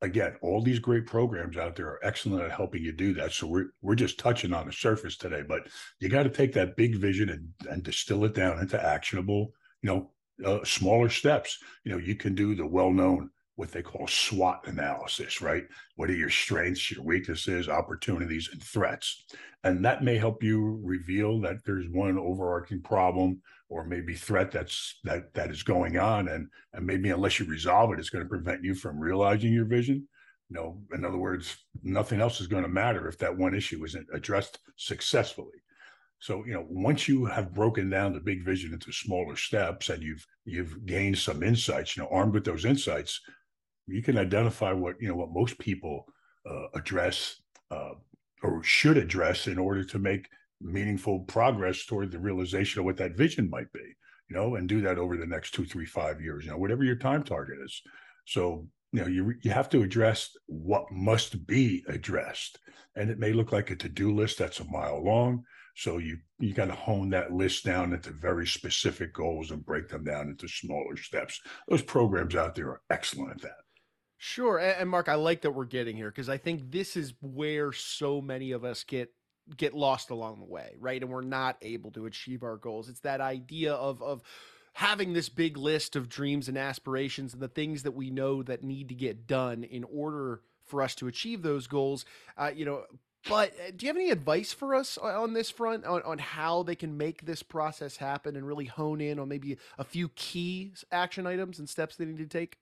Again, 0.02 0.36
all 0.42 0.64
these 0.64 0.80
great 0.80 1.06
programs 1.06 1.58
out 1.58 1.76
there 1.76 1.88
are 1.88 2.00
excellent 2.04 2.44
at 2.44 2.52
helping 2.52 2.84
you 2.84 2.92
do 2.92 3.14
that. 3.14 3.34
So 3.34 3.46
we're 3.46 3.70
we're 3.84 3.96
just 3.96 4.18
touching 4.18 4.54
on 4.54 4.66
the 4.66 4.74
surface 4.74 5.16
today, 5.16 5.44
but 5.48 5.68
you 6.00 6.10
got 6.10 6.24
to 6.24 6.30
take 6.30 6.54
that 6.54 6.76
big 6.76 6.96
vision 6.96 7.30
and, 7.30 7.72
and 7.72 7.84
distill 7.84 8.26
it 8.26 8.34
down 8.34 8.60
into 8.60 8.84
actionable, 8.84 9.52
you 9.84 9.90
know, 9.90 10.12
uh, 10.44 10.66
smaller 10.66 11.10
steps. 11.10 11.60
You 11.84 11.92
know, 11.92 12.00
you 12.00 12.16
can 12.16 12.34
do 12.34 12.56
the 12.56 12.68
well-known 12.68 13.30
what 13.58 13.72
they 13.72 13.82
call 13.82 14.08
SWOT 14.08 14.68
analysis, 14.68 15.42
right? 15.42 15.64
What 15.96 16.12
are 16.12 16.16
your 16.16 16.30
strengths, 16.30 16.92
your 16.92 17.04
weaknesses, 17.04 17.68
opportunities, 17.68 18.50
and 18.52 18.62
threats? 18.64 19.26
And 19.64 19.84
that 19.84 20.04
may 20.04 20.16
help 20.16 20.44
you 20.44 20.80
reveal 20.84 21.42
that 21.42 21.66
there's 21.66 21.90
one 21.90 22.20
overarching 22.20 22.82
problem 22.82 23.42
or 23.70 23.84
maybe 23.84 24.14
threat 24.14 24.52
that's 24.52 25.00
that 25.04 25.34
that 25.34 25.50
is 25.50 25.64
going 25.64 25.98
on, 25.98 26.30
and 26.30 26.48
and 26.74 26.86
maybe 26.86 27.10
unless 27.10 27.40
you 27.40 27.46
resolve 27.48 27.92
it, 27.92 28.00
it's 28.00 28.12
going 28.12 28.24
to 28.24 28.30
prevent 28.30 28.64
you 28.64 28.76
from 28.76 29.00
realizing 29.00 29.52
your 29.52 29.66
vision. 29.66 30.08
You 30.50 30.56
know, 30.56 30.82
in 30.94 31.04
other 31.04 31.18
words, 31.18 31.58
nothing 31.84 32.22
else 32.22 32.40
is 32.40 32.48
going 32.48 32.64
to 32.64 32.70
matter 32.70 33.10
if 33.10 33.18
that 33.18 33.36
one 33.36 33.56
issue 33.56 33.84
isn't 33.84 34.08
addressed 34.14 34.60
successfully. 34.78 35.58
So, 36.20 36.46
you 36.46 36.54
know, 36.54 36.66
once 36.70 37.08
you 37.08 37.26
have 37.26 37.54
broken 37.54 37.90
down 37.90 38.14
the 38.14 38.20
big 38.20 38.46
vision 38.46 38.74
into 38.74 38.92
smaller 38.92 39.36
steps 39.36 39.90
and 39.90 40.02
you've 40.02 40.26
you've 40.46 40.86
gained 40.86 41.18
some 41.18 41.44
insights, 41.44 41.98
you 41.98 42.04
know, 42.04 42.10
armed 42.10 42.34
with 42.34 42.46
those 42.46 42.66
insights, 42.66 43.20
you 43.88 44.04
can 44.04 44.18
identify 44.18 44.72
what 44.72 44.96
you 45.00 45.08
know 45.08 45.16
what 45.16 45.32
most 45.32 45.58
people 45.60 46.06
uh, 46.50 46.68
address 46.74 47.42
uh, 47.72 47.92
or 48.44 48.64
should 48.64 48.98
address 48.98 49.48
in 49.48 49.58
order 49.58 49.84
to 49.84 50.00
make 50.00 50.28
meaningful 50.62 51.20
progress 51.22 51.86
toward 51.86 52.12
the 52.12 52.20
realization 52.20 52.80
of 52.80 52.86
what 52.86 52.98
that 52.98 53.16
vision 53.16 53.50
might 53.50 53.72
be 53.74 53.96
you 54.30 54.36
know 54.36 54.56
and 54.56 54.68
do 54.68 54.82
that 54.82 54.98
over 54.98 55.18
the 55.18 55.26
next 55.26 55.54
two 55.54 55.66
three 55.66 55.86
five 55.86 56.22
years 56.22 56.46
you 56.46 56.52
know 56.52 56.58
whatever 56.58 56.84
your 56.84 56.96
time 56.96 57.24
target 57.24 57.58
is. 57.64 57.82
So 58.26 58.68
you 58.92 59.02
know 59.02 59.08
you 59.08 59.34
you 59.42 59.52
have 59.52 59.70
to 59.70 59.84
address 59.84 60.32
what 60.48 60.92
must 60.92 61.46
be 61.48 61.84
addressed 61.88 62.60
and 62.96 63.10
it 63.10 63.20
may 63.20 63.32
look 63.34 63.52
like 63.52 63.70
a 63.70 63.76
to-do 63.76 64.14
list 64.14 64.38
that's 64.38 64.60
a 64.60 64.72
mile 64.72 65.04
long. 65.04 65.44
So 65.76 66.00
you 66.00 66.18
you 66.40 66.54
got 66.54 66.66
to 66.66 66.74
hone 66.74 67.10
that 67.12 67.32
list 67.32 67.64
down 67.64 67.94
into 67.94 68.10
very 68.12 68.48
specific 68.48 69.14
goals 69.14 69.52
and 69.52 69.66
break 69.66 69.88
them 69.88 70.04
down 70.04 70.30
into 70.30 70.48
smaller 70.48 70.98
steps. 70.98 71.40
Those 71.68 71.84
programs 71.84 72.36
out 72.36 72.56
there 72.56 72.70
are 72.70 72.82
excellent 72.90 73.32
at 73.32 73.42
that 73.42 73.67
Sure. 74.18 74.58
And, 74.58 74.90
Mark, 74.90 75.10
I 75.10 75.16
like 75.16 75.42
that 75.42 75.52
we're 75.52 75.66
getting 75.66 75.96
here 75.96 76.10
because 76.10 76.30
I 76.30 76.38
think 76.38 76.72
this 76.72 76.98
is 76.98 77.14
where 77.22 77.72
so 77.72 78.22
many 78.22 78.52
of 78.52 78.66
us 78.66 78.84
get 78.84 79.12
get 79.56 79.74
lost 79.74 80.10
along 80.10 80.40
the 80.40 80.46
way, 80.46 80.76
right? 80.80 81.02
And 81.02 81.10
we're 81.10 81.22
not 81.22 81.58
able 81.62 81.92
to 81.92 82.06
achieve 82.06 82.44
our 82.44 82.58
goals. 82.58 82.90
It's 82.90 83.00
that 83.02 83.22
idea 83.22 83.74
of 83.74 84.02
of 84.02 84.22
having 84.74 85.14
this 85.14 85.30
big 85.30 85.58
list 85.58 85.96
of 85.96 86.10
dreams 86.10 86.48
and 86.50 86.58
aspirations 86.58 87.34
and 87.34 87.42
the 87.42 87.48
things 87.48 87.84
that 87.84 87.94
we 87.94 88.10
know 88.10 88.44
that 88.44 88.64
need 88.64 88.90
to 88.90 88.96
get 88.96 89.28
done 89.28 89.64
in 89.64 89.84
order 89.86 90.42
for 90.66 90.82
us 90.82 90.96
to 90.96 91.08
achieve 91.08 91.44
those 91.44 91.68
goals. 91.68 92.06
Uh, 92.38 92.52
you 92.54 92.66
know, 92.66 92.84
But 93.30 93.54
uh, 93.54 93.72
do 93.76 93.86
you 93.86 93.90
have 93.90 93.98
any 93.98 94.10
advice 94.12 94.54
for 94.54 94.76
us 94.76 94.98
on 94.98 95.34
this 95.34 95.50
front 95.50 95.86
on, 95.86 96.02
on 96.04 96.18
how 96.20 96.64
they 96.64 96.76
can 96.76 96.98
make 96.98 97.26
this 97.26 97.44
process 97.44 97.98
happen 97.98 98.36
and 98.36 98.48
really 98.48 98.66
hone 98.66 99.02
in 99.02 99.20
on 99.20 99.28
maybe 99.30 99.58
a 99.78 99.84
few 99.84 100.10
key 100.10 100.74
action 100.92 101.28
items 101.28 101.60
and 101.60 101.70
steps 101.70 101.96
they 101.96 102.06
need 102.06 102.18
to 102.18 102.26
take? 102.26 102.58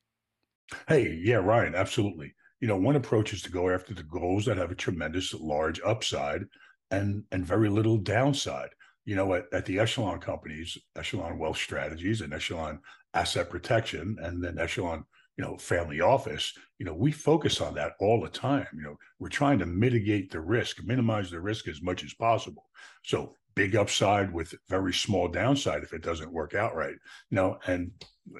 Hey, 0.87 1.19
yeah, 1.21 1.37
Ryan, 1.37 1.75
absolutely. 1.75 2.33
You 2.59 2.67
know, 2.67 2.77
one 2.77 2.95
approach 2.95 3.33
is 3.33 3.41
to 3.43 3.51
go 3.51 3.69
after 3.69 3.93
the 3.93 4.03
goals 4.03 4.45
that 4.45 4.57
have 4.57 4.71
a 4.71 4.75
tremendous 4.75 5.33
large 5.33 5.79
upside 5.81 6.45
and 6.91 7.23
and 7.31 7.45
very 7.45 7.69
little 7.69 7.97
downside. 7.97 8.69
You 9.05 9.15
know, 9.15 9.33
at, 9.35 9.45
at 9.53 9.65
the 9.65 9.79
Echelon 9.79 10.19
companies, 10.19 10.77
Echelon 10.95 11.37
Wealth 11.37 11.57
Strategies 11.57 12.21
and 12.21 12.33
Echelon 12.33 12.79
Asset 13.13 13.49
Protection, 13.49 14.17
and 14.21 14.43
then 14.43 14.57
Echelon 14.57 15.05
you 15.37 15.43
know, 15.43 15.57
family 15.57 15.99
office, 15.99 16.53
you 16.79 16.85
know, 16.85 16.93
we 16.93 17.11
focus 17.11 17.59
on 17.59 17.75
that 17.75 17.93
all 17.99 18.21
the 18.21 18.29
time. 18.29 18.67
You 18.73 18.83
know, 18.83 18.95
we're 19.19 19.29
trying 19.29 19.59
to 19.59 19.65
mitigate 19.65 20.31
the 20.31 20.39
risk, 20.39 20.83
minimize 20.83 21.29
the 21.29 21.41
risk 21.41 21.67
as 21.67 21.81
much 21.81 22.03
as 22.03 22.13
possible. 22.13 22.69
So 23.03 23.35
big 23.55 23.75
upside 23.75 24.33
with 24.33 24.53
very 24.69 24.93
small 24.93 25.27
downside 25.27 25.83
if 25.83 25.93
it 25.93 26.03
doesn't 26.03 26.31
work 26.31 26.53
out 26.53 26.75
right. 26.75 26.95
You 27.29 27.35
know, 27.35 27.59
and 27.67 27.91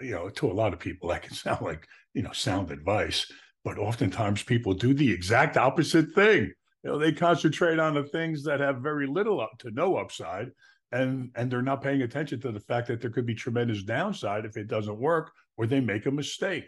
you 0.01 0.11
know, 0.11 0.29
to 0.29 0.51
a 0.51 0.53
lot 0.53 0.73
of 0.73 0.79
people 0.79 1.09
that 1.09 1.23
can 1.23 1.33
sound 1.33 1.61
like, 1.61 1.87
you 2.13 2.21
know, 2.21 2.31
sound 2.31 2.71
advice, 2.71 3.31
but 3.63 3.77
oftentimes 3.77 4.43
people 4.43 4.73
do 4.73 4.93
the 4.93 5.11
exact 5.11 5.57
opposite 5.57 6.11
thing. 6.13 6.51
You 6.83 6.91
know, 6.91 6.97
they 6.97 7.11
concentrate 7.11 7.79
on 7.79 7.95
the 7.95 8.03
things 8.03 8.43
that 8.43 8.59
have 8.59 8.77
very 8.77 9.07
little 9.07 9.41
up 9.41 9.57
to 9.59 9.71
no 9.71 9.97
upside 9.97 10.51
and 10.91 11.31
and 11.35 11.49
they're 11.49 11.61
not 11.61 11.81
paying 11.81 12.03
attention 12.03 12.39
to 12.41 12.51
the 12.51 12.59
fact 12.59 12.87
that 12.87 13.01
there 13.01 13.09
could 13.09 13.25
be 13.25 13.35
tremendous 13.35 13.83
downside 13.83 14.45
if 14.45 14.55
it 14.55 14.67
doesn't 14.67 14.99
work 14.99 15.31
or 15.57 15.65
they 15.65 15.79
make 15.79 16.05
a 16.05 16.11
mistake 16.11 16.65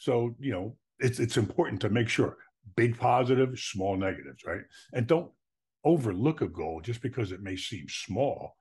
so, 0.00 0.34
you 0.40 0.50
know, 0.50 0.76
it's 0.98 1.20
it's 1.20 1.36
important 1.36 1.80
to 1.82 1.90
make 1.90 2.08
sure 2.08 2.38
big 2.74 2.98
positives, 2.98 3.62
small 3.62 3.96
negatives, 3.96 4.42
right? 4.46 4.62
And 4.94 5.06
don't 5.06 5.30
overlook 5.84 6.40
a 6.40 6.48
goal 6.48 6.80
just 6.82 7.02
because 7.02 7.32
it 7.32 7.42
may 7.42 7.56
seem 7.56 7.86
small. 7.88 8.56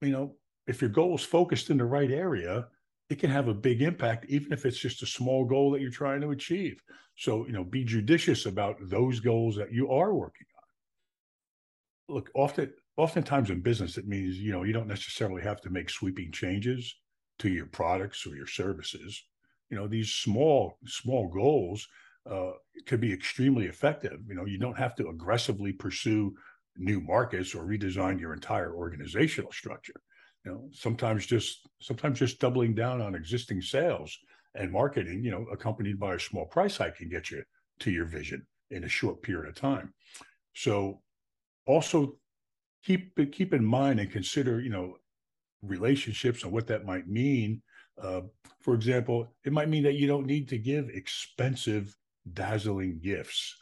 You 0.00 0.10
know, 0.10 0.36
if 0.66 0.80
your 0.80 0.90
goal 0.90 1.14
is 1.14 1.24
focused 1.24 1.70
in 1.70 1.78
the 1.78 1.84
right 1.84 2.10
area, 2.10 2.66
it 3.10 3.18
can 3.18 3.30
have 3.30 3.48
a 3.48 3.54
big 3.54 3.82
impact, 3.82 4.26
even 4.28 4.52
if 4.52 4.64
it's 4.64 4.78
just 4.78 5.02
a 5.02 5.06
small 5.06 5.44
goal 5.44 5.70
that 5.72 5.80
you're 5.80 5.90
trying 5.90 6.20
to 6.22 6.30
achieve. 6.30 6.82
So, 7.16 7.46
you 7.46 7.52
know, 7.52 7.64
be 7.64 7.84
judicious 7.84 8.46
about 8.46 8.76
those 8.80 9.20
goals 9.20 9.56
that 9.56 9.72
you 9.72 9.90
are 9.90 10.14
working 10.14 10.46
on. 12.08 12.14
Look, 12.14 12.30
often, 12.34 12.72
oftentimes 12.96 13.50
in 13.50 13.60
business, 13.60 13.98
it 13.98 14.06
means, 14.06 14.38
you 14.38 14.52
know, 14.52 14.62
you 14.62 14.72
don't 14.72 14.88
necessarily 14.88 15.42
have 15.42 15.60
to 15.62 15.70
make 15.70 15.90
sweeping 15.90 16.32
changes 16.32 16.96
to 17.40 17.48
your 17.48 17.66
products 17.66 18.26
or 18.26 18.34
your 18.34 18.46
services 18.46 19.22
you 19.72 19.78
know 19.78 19.88
these 19.88 20.12
small 20.12 20.78
small 20.86 21.28
goals 21.28 21.88
uh, 22.30 22.52
could 22.86 23.00
be 23.00 23.12
extremely 23.12 23.66
effective 23.66 24.20
you 24.28 24.34
know 24.34 24.44
you 24.44 24.58
don't 24.58 24.78
have 24.78 24.94
to 24.94 25.08
aggressively 25.08 25.72
pursue 25.72 26.32
new 26.76 27.00
markets 27.00 27.54
or 27.54 27.64
redesign 27.64 28.20
your 28.20 28.32
entire 28.32 28.74
organizational 28.74 29.52
structure. 29.52 30.00
You 30.44 30.52
know 30.52 30.68
sometimes 30.72 31.26
just 31.26 31.68
sometimes 31.80 32.18
just 32.18 32.40
doubling 32.40 32.74
down 32.74 33.00
on 33.00 33.14
existing 33.14 33.62
sales 33.62 34.16
and 34.54 34.72
marketing 34.72 35.22
you 35.22 35.30
know 35.30 35.46
accompanied 35.52 36.00
by 36.00 36.14
a 36.14 36.20
small 36.20 36.46
price 36.46 36.76
hike 36.76 36.96
can 36.96 37.08
get 37.08 37.30
you 37.30 37.42
to 37.80 37.90
your 37.90 38.06
vision 38.06 38.44
in 38.70 38.84
a 38.84 38.88
short 38.88 39.22
period 39.22 39.48
of 39.48 39.54
time. 39.54 39.92
So 40.54 41.00
also 41.66 42.16
keep 42.84 43.16
keep 43.32 43.54
in 43.54 43.64
mind 43.64 44.00
and 44.00 44.10
consider 44.10 44.60
you 44.60 44.70
know 44.70 44.96
relationships 45.62 46.42
and 46.42 46.52
what 46.52 46.66
that 46.66 46.84
might 46.84 47.08
mean. 47.08 47.62
Uh, 48.02 48.22
for 48.60 48.74
example, 48.74 49.32
it 49.44 49.52
might 49.52 49.68
mean 49.68 49.84
that 49.84 49.94
you 49.94 50.06
don't 50.06 50.26
need 50.26 50.48
to 50.48 50.58
give 50.58 50.88
expensive, 50.88 51.94
dazzling 52.32 52.98
gifts 53.00 53.61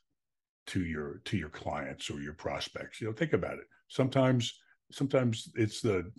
to 0.71 0.85
your 0.85 1.21
to 1.25 1.37
your 1.37 1.49
clients 1.49 2.11
or 2.11 2.21
your 2.21 2.35
prospects. 2.35 3.01
You 3.01 3.09
know, 3.09 3.13
think 3.13 3.33
about 3.33 3.55
it. 3.55 3.67
Sometimes, 3.89 4.59
sometimes 4.93 5.51
it's 5.57 5.81
the 5.81 6.11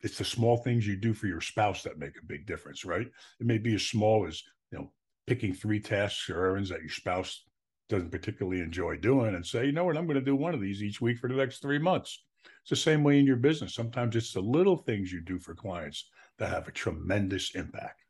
it's 0.00 0.18
the 0.18 0.24
small 0.24 0.58
things 0.58 0.86
you 0.86 0.96
do 0.96 1.14
for 1.14 1.28
your 1.28 1.40
spouse 1.40 1.82
that 1.84 1.98
make 1.98 2.16
a 2.20 2.26
big 2.26 2.46
difference, 2.46 2.84
right? 2.84 3.06
It 3.40 3.46
may 3.46 3.58
be 3.58 3.74
as 3.74 3.86
small 3.86 4.26
as 4.26 4.42
you 4.72 4.78
know 4.78 4.92
picking 5.26 5.54
three 5.54 5.80
tasks 5.80 6.28
or 6.28 6.44
errands 6.44 6.68
that 6.70 6.80
your 6.80 6.90
spouse 6.90 7.44
doesn't 7.88 8.10
particularly 8.10 8.60
enjoy 8.60 8.96
doing, 8.96 9.34
and 9.34 9.46
say, 9.46 9.66
you 9.66 9.72
know 9.72 9.84
what, 9.84 9.96
I'm 9.96 10.06
going 10.06 10.18
to 10.18 10.24
do 10.24 10.36
one 10.36 10.54
of 10.54 10.60
these 10.60 10.82
each 10.82 11.00
week 11.00 11.18
for 11.18 11.28
the 11.28 11.36
next 11.36 11.60
three 11.60 11.78
months. 11.78 12.24
It's 12.62 12.70
the 12.70 12.76
same 12.76 13.04
way 13.04 13.18
in 13.18 13.26
your 13.26 13.36
business. 13.36 13.74
Sometimes 13.74 14.16
it's 14.16 14.32
the 14.32 14.40
little 14.40 14.78
things 14.78 15.12
you 15.12 15.20
do 15.20 15.38
for 15.38 15.54
clients 15.54 16.10
that 16.38 16.50
have 16.50 16.66
a 16.66 16.72
tremendous 16.72 17.54
impact. 17.54 18.03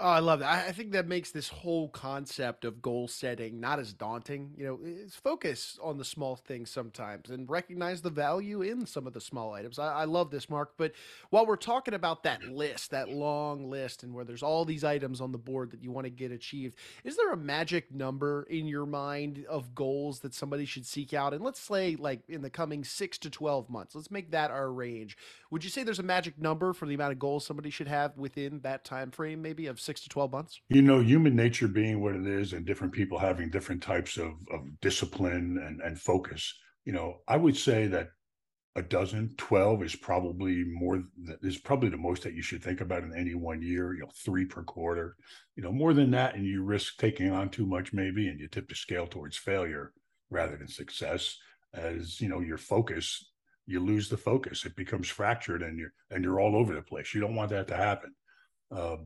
Oh, 0.00 0.06
I 0.06 0.20
love 0.20 0.38
that. 0.38 0.68
I, 0.68 0.70
think 0.70 0.92
that 0.92 1.08
makes 1.08 1.32
this 1.32 1.48
whole 1.48 1.88
concept 1.88 2.64
of 2.64 2.80
goal 2.80 3.08
setting 3.08 3.58
not 3.58 3.80
as 3.80 3.92
daunting. 3.92 4.52
You 4.56 4.64
know, 4.64 4.78
it's 4.84 5.16
focus 5.16 5.76
on 5.82 5.98
the 5.98 6.04
small 6.04 6.36
things 6.36 6.70
sometimes 6.70 7.30
and 7.30 7.50
recognize 7.50 8.00
the 8.00 8.10
value 8.10 8.62
in 8.62 8.86
some 8.86 9.08
of 9.08 9.12
the 9.12 9.20
small 9.20 9.54
items. 9.54 9.76
I, 9.76 9.92
I 9.92 10.04
love 10.04 10.30
this, 10.30 10.48
Mark. 10.48 10.74
But 10.76 10.92
while 11.30 11.46
we're 11.46 11.56
talking 11.56 11.94
about 11.94 12.22
that 12.22 12.44
list, 12.44 12.92
that 12.92 13.08
long 13.08 13.68
list, 13.68 14.04
and 14.04 14.14
where 14.14 14.24
there's 14.24 14.44
all 14.44 14.64
these 14.64 14.84
items 14.84 15.20
on 15.20 15.32
the 15.32 15.38
board 15.38 15.72
that 15.72 15.82
you 15.82 15.90
want 15.90 16.04
to 16.04 16.10
get 16.10 16.30
achieved, 16.30 16.76
is 17.02 17.16
there 17.16 17.32
a 17.32 17.36
magic 17.36 17.92
number 17.92 18.44
in 18.48 18.68
your 18.68 18.86
mind 18.86 19.46
of 19.48 19.74
goals 19.74 20.20
that 20.20 20.32
somebody 20.32 20.64
should 20.64 20.86
seek 20.86 21.12
out? 21.12 21.34
And 21.34 21.42
let's 21.42 21.58
say, 21.58 21.96
like 21.96 22.20
in 22.28 22.42
the 22.42 22.50
coming 22.50 22.84
six 22.84 23.18
to 23.18 23.30
12 23.30 23.68
months, 23.68 23.96
let's 23.96 24.12
make 24.12 24.30
that 24.30 24.52
our 24.52 24.70
range. 24.70 25.16
Would 25.50 25.64
you 25.64 25.70
say 25.70 25.82
there's 25.82 25.98
a 25.98 26.04
magic 26.04 26.38
number 26.38 26.72
for 26.72 26.86
the 26.86 26.94
amount 26.94 27.14
of 27.14 27.18
goals 27.18 27.44
somebody 27.44 27.70
should 27.70 27.88
have 27.88 28.16
within 28.16 28.60
that 28.60 28.84
time 28.84 29.10
frame, 29.10 29.42
maybe 29.42 29.66
of 29.66 29.80
six 29.88 30.00
to 30.02 30.08
12 30.08 30.32
months? 30.32 30.60
You 30.68 30.82
know, 30.82 31.00
human 31.00 31.34
nature 31.34 31.68
being 31.68 32.02
what 32.02 32.14
it 32.14 32.26
is 32.26 32.52
and 32.52 32.66
different 32.66 32.92
people 32.92 33.18
having 33.18 33.50
different 33.50 33.82
types 33.82 34.16
of, 34.18 34.32
of 34.52 34.60
discipline 34.80 35.58
and, 35.66 35.80
and 35.80 35.98
focus, 35.98 36.54
you 36.84 36.92
know, 36.92 37.16
I 37.26 37.36
would 37.36 37.56
say 37.56 37.86
that 37.88 38.08
a 38.76 38.82
dozen, 38.82 39.34
12 39.38 39.82
is 39.82 39.96
probably 39.96 40.64
more, 40.64 41.02
is 41.42 41.58
probably 41.58 41.88
the 41.88 41.96
most 41.96 42.22
that 42.22 42.34
you 42.34 42.42
should 42.42 42.62
think 42.62 42.80
about 42.80 43.02
in 43.02 43.14
any 43.16 43.34
one 43.34 43.62
year, 43.62 43.94
you 43.94 44.00
know, 44.00 44.10
three 44.24 44.44
per 44.44 44.62
quarter. 44.62 45.16
You 45.56 45.62
know, 45.62 45.72
more 45.72 45.94
than 45.94 46.10
that, 46.12 46.34
and 46.34 46.44
you 46.44 46.62
risk 46.62 46.98
taking 46.98 47.32
on 47.32 47.48
too 47.48 47.66
much 47.66 47.92
maybe, 47.92 48.28
and 48.28 48.38
you 48.38 48.46
tip 48.46 48.68
the 48.68 48.74
scale 48.74 49.06
towards 49.06 49.36
failure 49.36 49.92
rather 50.30 50.56
than 50.56 50.68
success 50.68 51.36
as, 51.74 52.20
you 52.20 52.28
know, 52.28 52.40
your 52.40 52.58
focus 52.58 53.24
you 53.68 53.80
lose 53.80 54.08
the 54.08 54.16
focus. 54.16 54.64
It 54.64 54.74
becomes 54.74 55.08
fractured, 55.08 55.62
and 55.62 55.78
you're 55.78 55.92
and 56.10 56.24
you're 56.24 56.40
all 56.40 56.56
over 56.56 56.74
the 56.74 56.82
place. 56.82 57.14
You 57.14 57.20
don't 57.20 57.36
want 57.36 57.50
that 57.50 57.68
to 57.68 57.76
happen. 57.76 58.14
Uh, 58.74 58.96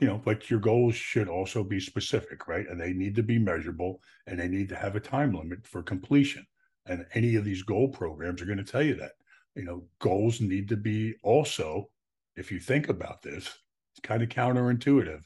you 0.00 0.06
know, 0.06 0.20
but 0.24 0.50
your 0.50 0.60
goals 0.60 0.94
should 0.94 1.28
also 1.28 1.62
be 1.62 1.78
specific, 1.80 2.48
right? 2.48 2.68
And 2.68 2.80
they 2.80 2.92
need 2.92 3.14
to 3.16 3.22
be 3.22 3.38
measurable, 3.38 4.00
and 4.26 4.38
they 4.38 4.48
need 4.48 4.68
to 4.70 4.76
have 4.76 4.96
a 4.96 5.00
time 5.00 5.32
limit 5.32 5.66
for 5.66 5.82
completion. 5.82 6.46
And 6.86 7.06
any 7.14 7.36
of 7.36 7.44
these 7.44 7.62
goal 7.62 7.88
programs 7.88 8.42
are 8.42 8.46
going 8.46 8.58
to 8.58 8.64
tell 8.64 8.82
you 8.82 8.96
that. 8.96 9.12
You 9.54 9.64
know, 9.64 9.84
goals 10.00 10.40
need 10.40 10.68
to 10.70 10.76
be 10.76 11.14
also, 11.22 11.90
if 12.36 12.50
you 12.50 12.58
think 12.58 12.88
about 12.88 13.22
this, 13.22 13.46
it's 13.92 14.00
kind 14.02 14.22
of 14.22 14.28
counterintuitive, 14.28 15.22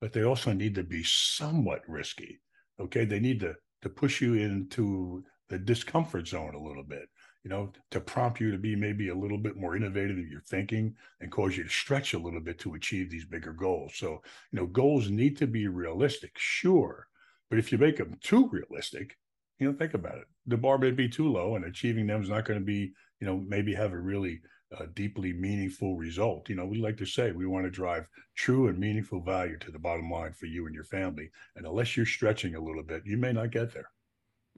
but 0.00 0.12
they 0.12 0.22
also 0.22 0.52
need 0.52 0.76
to 0.76 0.84
be 0.84 1.02
somewhat 1.02 1.82
risky. 1.88 2.40
Okay, 2.80 3.04
they 3.04 3.20
need 3.20 3.40
to 3.40 3.54
to 3.82 3.88
push 3.88 4.20
you 4.20 4.34
into 4.34 5.24
the 5.48 5.58
discomfort 5.58 6.28
zone 6.28 6.54
a 6.54 6.62
little 6.62 6.84
bit 6.84 7.08
you 7.44 7.50
know, 7.50 7.72
to 7.90 8.00
prompt 8.00 8.40
you 8.40 8.50
to 8.52 8.58
be 8.58 8.76
maybe 8.76 9.08
a 9.08 9.14
little 9.14 9.38
bit 9.38 9.56
more 9.56 9.76
innovative 9.76 10.16
in 10.16 10.28
your 10.30 10.42
thinking 10.42 10.94
and 11.20 11.32
cause 11.32 11.56
you 11.56 11.64
to 11.64 11.70
stretch 11.70 12.14
a 12.14 12.18
little 12.18 12.40
bit 12.40 12.58
to 12.60 12.74
achieve 12.74 13.10
these 13.10 13.24
bigger 13.24 13.52
goals. 13.52 13.94
So, 13.96 14.22
you 14.52 14.60
know, 14.60 14.66
goals 14.66 15.10
need 15.10 15.36
to 15.38 15.46
be 15.46 15.66
realistic, 15.66 16.32
sure. 16.38 17.08
But 17.50 17.58
if 17.58 17.72
you 17.72 17.78
make 17.78 17.96
them 17.96 18.16
too 18.22 18.48
realistic, 18.50 19.16
you 19.58 19.70
know, 19.70 19.76
think 19.76 19.94
about 19.94 20.18
it. 20.18 20.24
The 20.46 20.56
bar 20.56 20.78
may 20.78 20.92
be 20.92 21.08
too 21.08 21.30
low 21.30 21.56
and 21.56 21.64
achieving 21.64 22.06
them 22.06 22.22
is 22.22 22.30
not 22.30 22.44
going 22.44 22.58
to 22.58 22.64
be, 22.64 22.92
you 23.20 23.26
know, 23.26 23.36
maybe 23.36 23.74
have 23.74 23.92
a 23.92 23.98
really 23.98 24.40
uh, 24.78 24.86
deeply 24.94 25.32
meaningful 25.32 25.96
result. 25.96 26.48
You 26.48 26.56
know, 26.56 26.64
we 26.64 26.78
like 26.78 26.96
to 26.98 27.06
say 27.06 27.32
we 27.32 27.46
want 27.46 27.66
to 27.66 27.70
drive 27.70 28.06
true 28.36 28.68
and 28.68 28.78
meaningful 28.78 29.20
value 29.20 29.58
to 29.58 29.70
the 29.70 29.78
bottom 29.78 30.10
line 30.10 30.32
for 30.32 30.46
you 30.46 30.66
and 30.66 30.74
your 30.74 30.84
family. 30.84 31.30
And 31.56 31.66
unless 31.66 31.96
you're 31.96 32.06
stretching 32.06 32.54
a 32.54 32.60
little 32.60 32.82
bit, 32.82 33.02
you 33.04 33.16
may 33.16 33.32
not 33.32 33.50
get 33.50 33.74
there. 33.74 33.90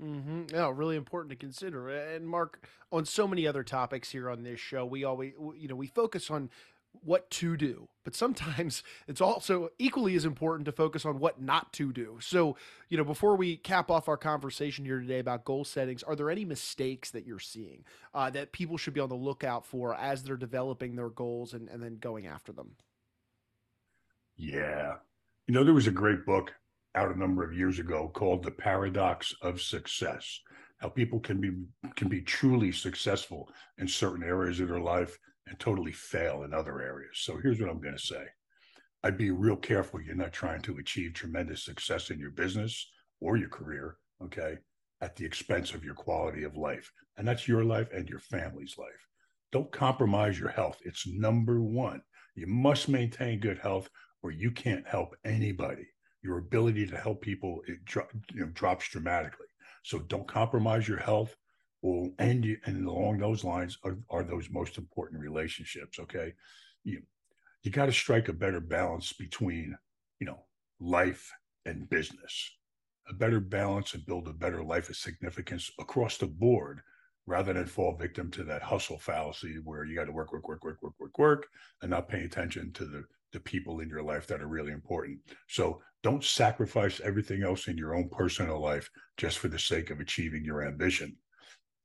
Mm-hmm. 0.03 0.55
Yeah, 0.55 0.73
really 0.75 0.97
important 0.97 1.31
to 1.31 1.37
consider. 1.37 1.89
And 1.89 2.27
Mark, 2.27 2.67
on 2.91 3.05
so 3.05 3.29
many 3.29 3.47
other 3.47 3.63
topics 3.63 4.11
here 4.11 4.29
on 4.29 4.43
this 4.43 4.59
show, 4.59 4.85
we 4.85 5.05
always, 5.05 5.33
you 5.57 5.69
know, 5.69 5.77
we 5.77 5.87
focus 5.87 6.31
on 6.31 6.51
what 7.03 7.29
to 7.29 7.57
do, 7.57 7.89
but 8.05 8.15
sometimes 8.15 8.83
it's 9.09 9.21
also 9.21 9.69
equally 9.79 10.15
as 10.15 10.25
important 10.25 10.65
to 10.67 10.73
focus 10.73 11.05
on 11.05 11.19
what 11.19 11.41
not 11.41 11.73
to 11.75 11.93
do. 11.93 12.19
So, 12.21 12.57
you 12.89 12.97
know, 12.97 13.05
before 13.05 13.37
we 13.37 13.57
cap 13.57 13.91
off 13.91 14.09
our 14.09 14.17
conversation 14.17 14.85
here 14.85 15.01
today 15.01 15.19
about 15.19 15.45
goal 15.45 15.65
settings, 15.65 16.03
are 16.03 16.17
there 16.17 16.31
any 16.31 16.45
mistakes 16.45 17.11
that 17.11 17.27
you're 17.27 17.39
seeing 17.39 17.85
uh, 18.15 18.31
that 18.31 18.53
people 18.53 18.77
should 18.77 18.95
be 18.95 19.01
on 19.01 19.09
the 19.09 19.15
lookout 19.15 19.67
for 19.67 19.95
as 19.95 20.23
they're 20.23 20.37
developing 20.37 20.97
their 20.97 21.11
goals 21.11 21.53
and, 21.53 21.69
and 21.69 21.83
then 21.83 21.99
going 21.99 22.27
after 22.27 22.53
them? 22.53 22.77
Yeah. 24.37 24.95
You 25.47 25.55
know, 25.55 25.65
there 25.65 25.75
was 25.75 25.87
a 25.87 25.93
great 25.93 26.25
book 26.25 26.53
out 26.95 27.15
a 27.15 27.19
number 27.19 27.45
of 27.45 27.57
years 27.57 27.79
ago 27.79 28.11
called 28.15 28.43
the 28.43 28.51
paradox 28.51 29.35
of 29.43 29.61
success 29.61 30.41
how 30.79 30.89
people 30.89 31.21
can 31.21 31.41
be 31.41 31.51
can 31.97 32.09
be 32.09 32.21
truly 32.21 32.73
successful 32.73 33.49
in 33.79 33.89
certain 33.89 34.25
areas 34.25 34.61
of 34.61 34.69
their 34.69 34.81
life 34.81 35.19
and 35.47 35.59
totally 35.59 35.93
fail 35.93 36.43
in 36.43 36.55
other 36.55 36.81
areas 36.81 37.13
so 37.15 37.39
here's 37.43 37.61
what 37.61 37.71
i'm 37.71 37.81
going 37.81 37.97
to 37.97 38.07
say 38.07 38.25
i'd 39.05 39.19
be 39.19 39.31
real 39.31 39.57
careful 39.57 40.01
you're 40.01 40.15
not 40.15 40.33
trying 40.33 40.61
to 40.61 40.79
achieve 40.79 41.13
tremendous 41.13 41.65
success 41.65 42.11
in 42.11 42.19
your 42.19 42.31
business 42.31 42.91
or 43.21 43.37
your 43.37 43.49
career 43.49 43.97
okay 44.23 44.57
at 45.05 45.17
the 45.17 45.25
expense 45.25 45.75
of 45.75 45.85
your 45.85 45.95
quality 45.95 46.45
of 46.45 46.57
life. 46.57 46.91
And 47.19 47.29
that's 47.29 47.47
your 47.47 47.63
life 47.63 47.89
and 47.93 48.09
your 48.09 48.21
family's 48.21 48.77
life. 48.79 48.89
Don't 49.53 49.71
compromise 49.71 50.39
your 50.39 50.49
health. 50.49 50.79
It's 50.83 51.07
number 51.07 51.61
one. 51.61 52.01
You 52.35 52.47
must 52.47 52.89
maintain 52.89 53.39
good 53.39 53.59
health 53.59 53.89
or 54.23 54.31
you 54.31 54.51
can't 54.51 54.87
help 54.89 55.15
anybody. 55.25 55.87
Your 56.25 56.39
ability 56.39 56.87
to 56.87 56.97
help 56.97 57.21
people 57.21 57.61
it 57.69 57.85
dro- 57.85 58.09
you 58.33 58.41
know, 58.41 58.51
drops 58.55 58.89
dramatically. 58.89 59.47
So 59.83 59.99
don't 59.99 60.27
compromise 60.27 60.89
your 60.89 60.99
health. 60.99 61.37
Well, 61.83 62.13
and 62.19 62.43
you, 62.43 62.57
and 62.65 62.87
along 62.87 63.19
those 63.19 63.45
lines 63.45 63.77
are, 63.85 63.99
are 64.09 64.25
those 64.25 64.49
most 64.51 64.79
important 64.79 65.21
relationships. 65.21 65.99
Okay, 65.99 66.33
you 66.83 67.03
you 67.63 67.71
got 67.71 67.87
to 67.87 67.93
strike 67.93 68.29
a 68.29 68.33
better 68.33 68.61
balance 68.61 69.13
between 69.13 69.77
you 70.19 70.27
know 70.27 70.45
life 70.81 71.31
and 71.67 71.91
business, 71.91 72.51
a 73.09 73.13
better 73.13 73.41
balance 73.41 73.93
and 73.93 74.07
build 74.07 74.27
a 74.29 74.33
better 74.33 74.65
life 74.65 74.89
of 74.89 74.97
significance 74.97 75.71
across 75.79 76.17
the 76.17 76.27
board 76.27 76.81
rather 77.27 77.53
than 77.53 77.67
fall 77.67 77.97
victim 77.97 78.31
to 78.31 78.45
that 78.45 78.63
hustle 78.63 78.99
fallacy 78.99 79.59
where 79.65 79.85
you 79.85 79.95
got 79.95 80.05
to 80.05 80.13
work, 80.13 80.33
work, 80.33 80.47
work, 80.49 80.65
work, 80.65 80.83
work, 80.83 80.95
work, 80.99 81.19
work, 81.19 81.47
and 81.83 81.91
not 81.91 82.09
pay 82.09 82.25
attention 82.25 82.73
to 82.73 82.87
the 82.87 83.05
the 83.35 83.41
people 83.41 83.81
in 83.81 83.89
your 83.89 84.03
life 84.03 84.27
that 84.29 84.41
are 84.41 84.47
really 84.47 84.73
important. 84.73 85.19
So 85.49 85.83
don't 86.05 86.23
sacrifice 86.23 87.01
everything 87.03 87.43
else 87.43 87.67
in 87.67 87.79
your 87.79 87.95
own 87.95 88.11
personal 88.11 88.61
life 88.61 88.91
just 89.17 89.39
for 89.39 89.49
the 89.49 89.59
sake 89.59 89.89
of 89.89 90.01
achieving 90.01 90.45
your 90.45 90.63
ambition. 90.63 91.17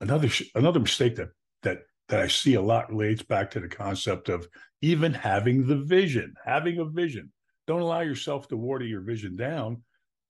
Another 0.01 0.29
another 0.55 0.81
mistake 0.81 1.15
that 1.15 1.29
that 1.63 1.79
that 2.09 2.19
I 2.19 2.27
see 2.27 2.55
a 2.55 2.61
lot 2.61 2.89
relates 2.89 3.23
back 3.23 3.49
to 3.51 3.61
the 3.61 3.69
concept 3.69 4.27
of 4.27 4.47
even 4.81 5.13
having 5.13 5.65
the 5.65 5.77
vision, 5.77 6.33
having 6.45 6.79
a 6.79 6.85
vision. 6.85 7.31
Don't 7.65 7.81
allow 7.81 8.01
yourself 8.01 8.47
to 8.49 8.57
water 8.57 8.83
your 8.83 9.01
vision 9.01 9.37
down 9.37 9.83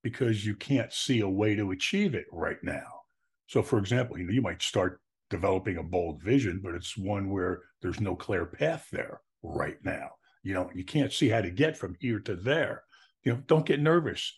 because 0.04 0.46
you 0.46 0.56
can't 0.56 0.94
see 0.94 1.22
a 1.22 1.30
way 1.30 1.56
to 1.56 1.72
achieve 1.72 2.14
it 2.14 2.26
right 2.32 2.62
now. 2.62 3.02
So, 3.48 3.64
for 3.64 3.80
example, 3.80 4.20
you 4.20 4.26
know, 4.26 4.34
you 4.34 4.42
might 4.42 4.62
start 4.62 5.02
developing 5.32 5.78
a 5.78 5.84
bold 5.84 6.22
vision, 6.22 6.60
but 6.64 6.76
it's 6.76 6.96
one 6.96 7.32
where 7.32 7.62
there's 7.82 8.00
no 8.00 8.16
clear 8.16 8.46
path 8.46 8.88
there 8.92 9.22
right 9.42 9.78
now. 9.84 10.10
You 10.44 10.54
know, 10.54 10.70
you 10.76 10.84
can't 10.84 11.12
see 11.12 11.30
how 11.30 11.42
to 11.42 11.50
get 11.50 11.76
from 11.76 11.96
here 12.00 12.20
to 12.20 12.36
there. 12.36 12.84
You 13.24 13.34
know, 13.34 13.44
don't 13.48 13.66
get 13.66 13.82
nervous 13.82 14.34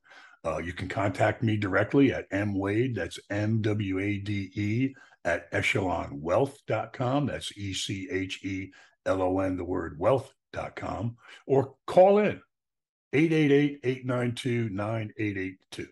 uh, 0.44 0.58
you 0.58 0.72
can 0.72 0.88
contact 0.88 1.40
me 1.42 1.56
directly 1.56 2.12
at 2.12 2.28
mwade 2.30 2.96
that's 2.96 3.20
m-w-a-d-e 3.30 4.94
at 5.24 5.48
echelonwealth.com 5.52 7.26
that's 7.26 7.56
e-c-h-e-l-o-n 7.56 9.56
the 9.56 9.64
word 9.64 9.96
wealth.com 10.54 11.16
or 11.46 11.74
call 11.86 12.18
in 12.18 12.40
888-892-9882. 13.14 15.88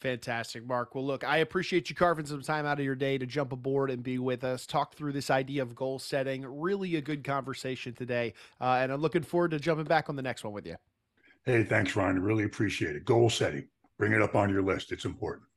Fantastic, 0.00 0.64
Mark. 0.64 0.94
Well, 0.94 1.04
look, 1.04 1.24
I 1.24 1.38
appreciate 1.38 1.90
you 1.90 1.96
carving 1.96 2.26
some 2.26 2.42
time 2.42 2.66
out 2.66 2.78
of 2.78 2.84
your 2.84 2.94
day 2.94 3.18
to 3.18 3.26
jump 3.26 3.52
aboard 3.52 3.90
and 3.90 4.00
be 4.00 4.20
with 4.20 4.44
us, 4.44 4.64
talk 4.64 4.94
through 4.94 5.10
this 5.12 5.28
idea 5.28 5.60
of 5.60 5.74
goal 5.74 5.98
setting. 5.98 6.46
Really 6.46 6.94
a 6.94 7.00
good 7.00 7.24
conversation 7.24 7.94
today. 7.94 8.34
Uh, 8.60 8.78
and 8.80 8.92
I'm 8.92 9.00
looking 9.00 9.22
forward 9.22 9.50
to 9.52 9.58
jumping 9.58 9.86
back 9.86 10.08
on 10.08 10.14
the 10.14 10.22
next 10.22 10.44
one 10.44 10.52
with 10.52 10.66
you. 10.66 10.76
Hey, 11.44 11.64
thanks, 11.64 11.96
Ryan. 11.96 12.18
I 12.18 12.20
really 12.20 12.44
appreciate 12.44 12.94
it. 12.94 13.04
Goal 13.04 13.28
setting. 13.28 13.66
Bring 13.98 14.12
it 14.12 14.22
up 14.22 14.36
on 14.36 14.50
your 14.50 14.62
list. 14.62 14.92
It's 14.92 15.04
important. 15.04 15.48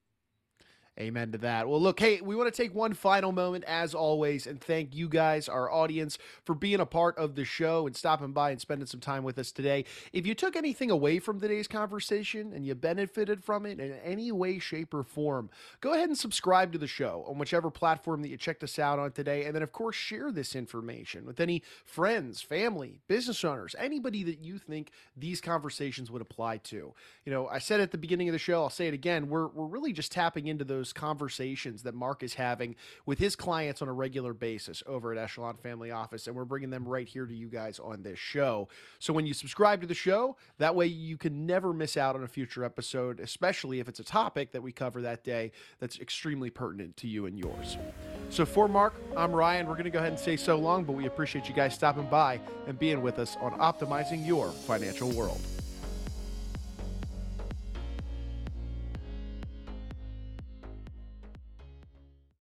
Amen 1.01 1.31
to 1.31 1.39
that. 1.39 1.67
Well, 1.67 1.81
look, 1.81 1.99
hey, 1.99 2.21
we 2.21 2.35
want 2.35 2.53
to 2.53 2.55
take 2.55 2.75
one 2.75 2.93
final 2.93 3.31
moment, 3.31 3.63
as 3.63 3.95
always, 3.95 4.45
and 4.45 4.61
thank 4.61 4.93
you 4.93 5.09
guys, 5.09 5.49
our 5.49 5.71
audience, 5.71 6.19
for 6.45 6.53
being 6.53 6.79
a 6.79 6.85
part 6.85 7.17
of 7.17 7.33
the 7.33 7.43
show 7.43 7.87
and 7.87 7.95
stopping 7.95 8.33
by 8.33 8.51
and 8.51 8.61
spending 8.61 8.85
some 8.85 8.99
time 8.99 9.23
with 9.23 9.39
us 9.39 9.51
today. 9.51 9.85
If 10.13 10.27
you 10.27 10.35
took 10.35 10.55
anything 10.55 10.91
away 10.91 11.17
from 11.17 11.39
today's 11.39 11.67
conversation 11.67 12.53
and 12.53 12.67
you 12.67 12.75
benefited 12.75 13.43
from 13.43 13.65
it 13.65 13.79
in 13.79 13.93
any 14.03 14.31
way, 14.31 14.59
shape, 14.59 14.93
or 14.93 15.01
form, 15.01 15.49
go 15.79 15.93
ahead 15.93 16.07
and 16.07 16.17
subscribe 16.17 16.71
to 16.73 16.77
the 16.77 16.85
show 16.85 17.25
on 17.27 17.39
whichever 17.39 17.71
platform 17.71 18.21
that 18.21 18.29
you 18.29 18.37
checked 18.37 18.63
us 18.63 18.77
out 18.77 18.99
on 18.99 19.11
today. 19.11 19.45
And 19.45 19.55
then, 19.55 19.63
of 19.63 19.71
course, 19.71 19.95
share 19.95 20.31
this 20.31 20.55
information 20.55 21.25
with 21.25 21.39
any 21.39 21.63
friends, 21.83 22.43
family, 22.43 22.99
business 23.07 23.43
owners, 23.43 23.75
anybody 23.79 24.21
that 24.25 24.43
you 24.43 24.59
think 24.59 24.91
these 25.17 25.41
conversations 25.41 26.11
would 26.11 26.21
apply 26.21 26.57
to. 26.57 26.93
You 27.25 27.31
know, 27.31 27.47
I 27.47 27.57
said 27.57 27.79
at 27.79 27.89
the 27.89 27.97
beginning 27.97 28.29
of 28.29 28.33
the 28.33 28.39
show, 28.39 28.61
I'll 28.61 28.69
say 28.69 28.87
it 28.87 28.93
again, 28.93 29.29
we're, 29.29 29.47
we're 29.47 29.65
really 29.65 29.93
just 29.93 30.11
tapping 30.11 30.45
into 30.45 30.63
those 30.63 30.90
those 30.91 30.99
conversations 30.99 31.83
that 31.83 31.95
Mark 31.95 32.23
is 32.23 32.33
having 32.33 32.75
with 33.05 33.19
his 33.19 33.35
clients 33.35 33.81
on 33.81 33.87
a 33.87 33.93
regular 33.93 34.33
basis 34.33 34.83
over 34.85 35.11
at 35.11 35.17
Echelon 35.17 35.57
Family 35.57 35.91
Office. 35.91 36.27
And 36.27 36.35
we're 36.35 36.45
bringing 36.45 36.69
them 36.69 36.87
right 36.87 37.07
here 37.07 37.25
to 37.25 37.33
you 37.33 37.47
guys 37.47 37.79
on 37.79 38.03
this 38.03 38.19
show. 38.19 38.67
So 38.99 39.13
when 39.13 39.25
you 39.25 39.33
subscribe 39.33 39.81
to 39.81 39.87
the 39.87 39.93
show, 39.93 40.35
that 40.57 40.75
way 40.75 40.87
you 40.87 41.17
can 41.17 41.45
never 41.45 41.73
miss 41.73 41.97
out 41.97 42.15
on 42.15 42.23
a 42.23 42.27
future 42.27 42.63
episode, 42.63 43.19
especially 43.19 43.79
if 43.79 43.87
it's 43.87 43.99
a 43.99 44.03
topic 44.03 44.51
that 44.51 44.61
we 44.61 44.71
cover 44.71 45.01
that 45.01 45.23
day 45.23 45.51
that's 45.79 45.99
extremely 45.99 46.49
pertinent 46.49 46.97
to 46.97 47.07
you 47.07 47.25
and 47.25 47.37
yours. 47.39 47.77
So 48.29 48.45
for 48.45 48.67
Mark, 48.67 48.93
I'm 49.15 49.31
Ryan. 49.31 49.67
We're 49.67 49.73
going 49.73 49.85
to 49.85 49.91
go 49.91 49.99
ahead 49.99 50.11
and 50.11 50.19
say 50.19 50.35
so 50.35 50.57
long, 50.57 50.83
but 50.83 50.93
we 50.93 51.05
appreciate 51.05 51.47
you 51.47 51.55
guys 51.55 51.73
stopping 51.73 52.07
by 52.07 52.39
and 52.67 52.77
being 52.77 53.01
with 53.01 53.19
us 53.19 53.37
on 53.41 53.53
optimizing 53.59 54.25
your 54.25 54.49
financial 54.49 55.09
world. 55.11 55.41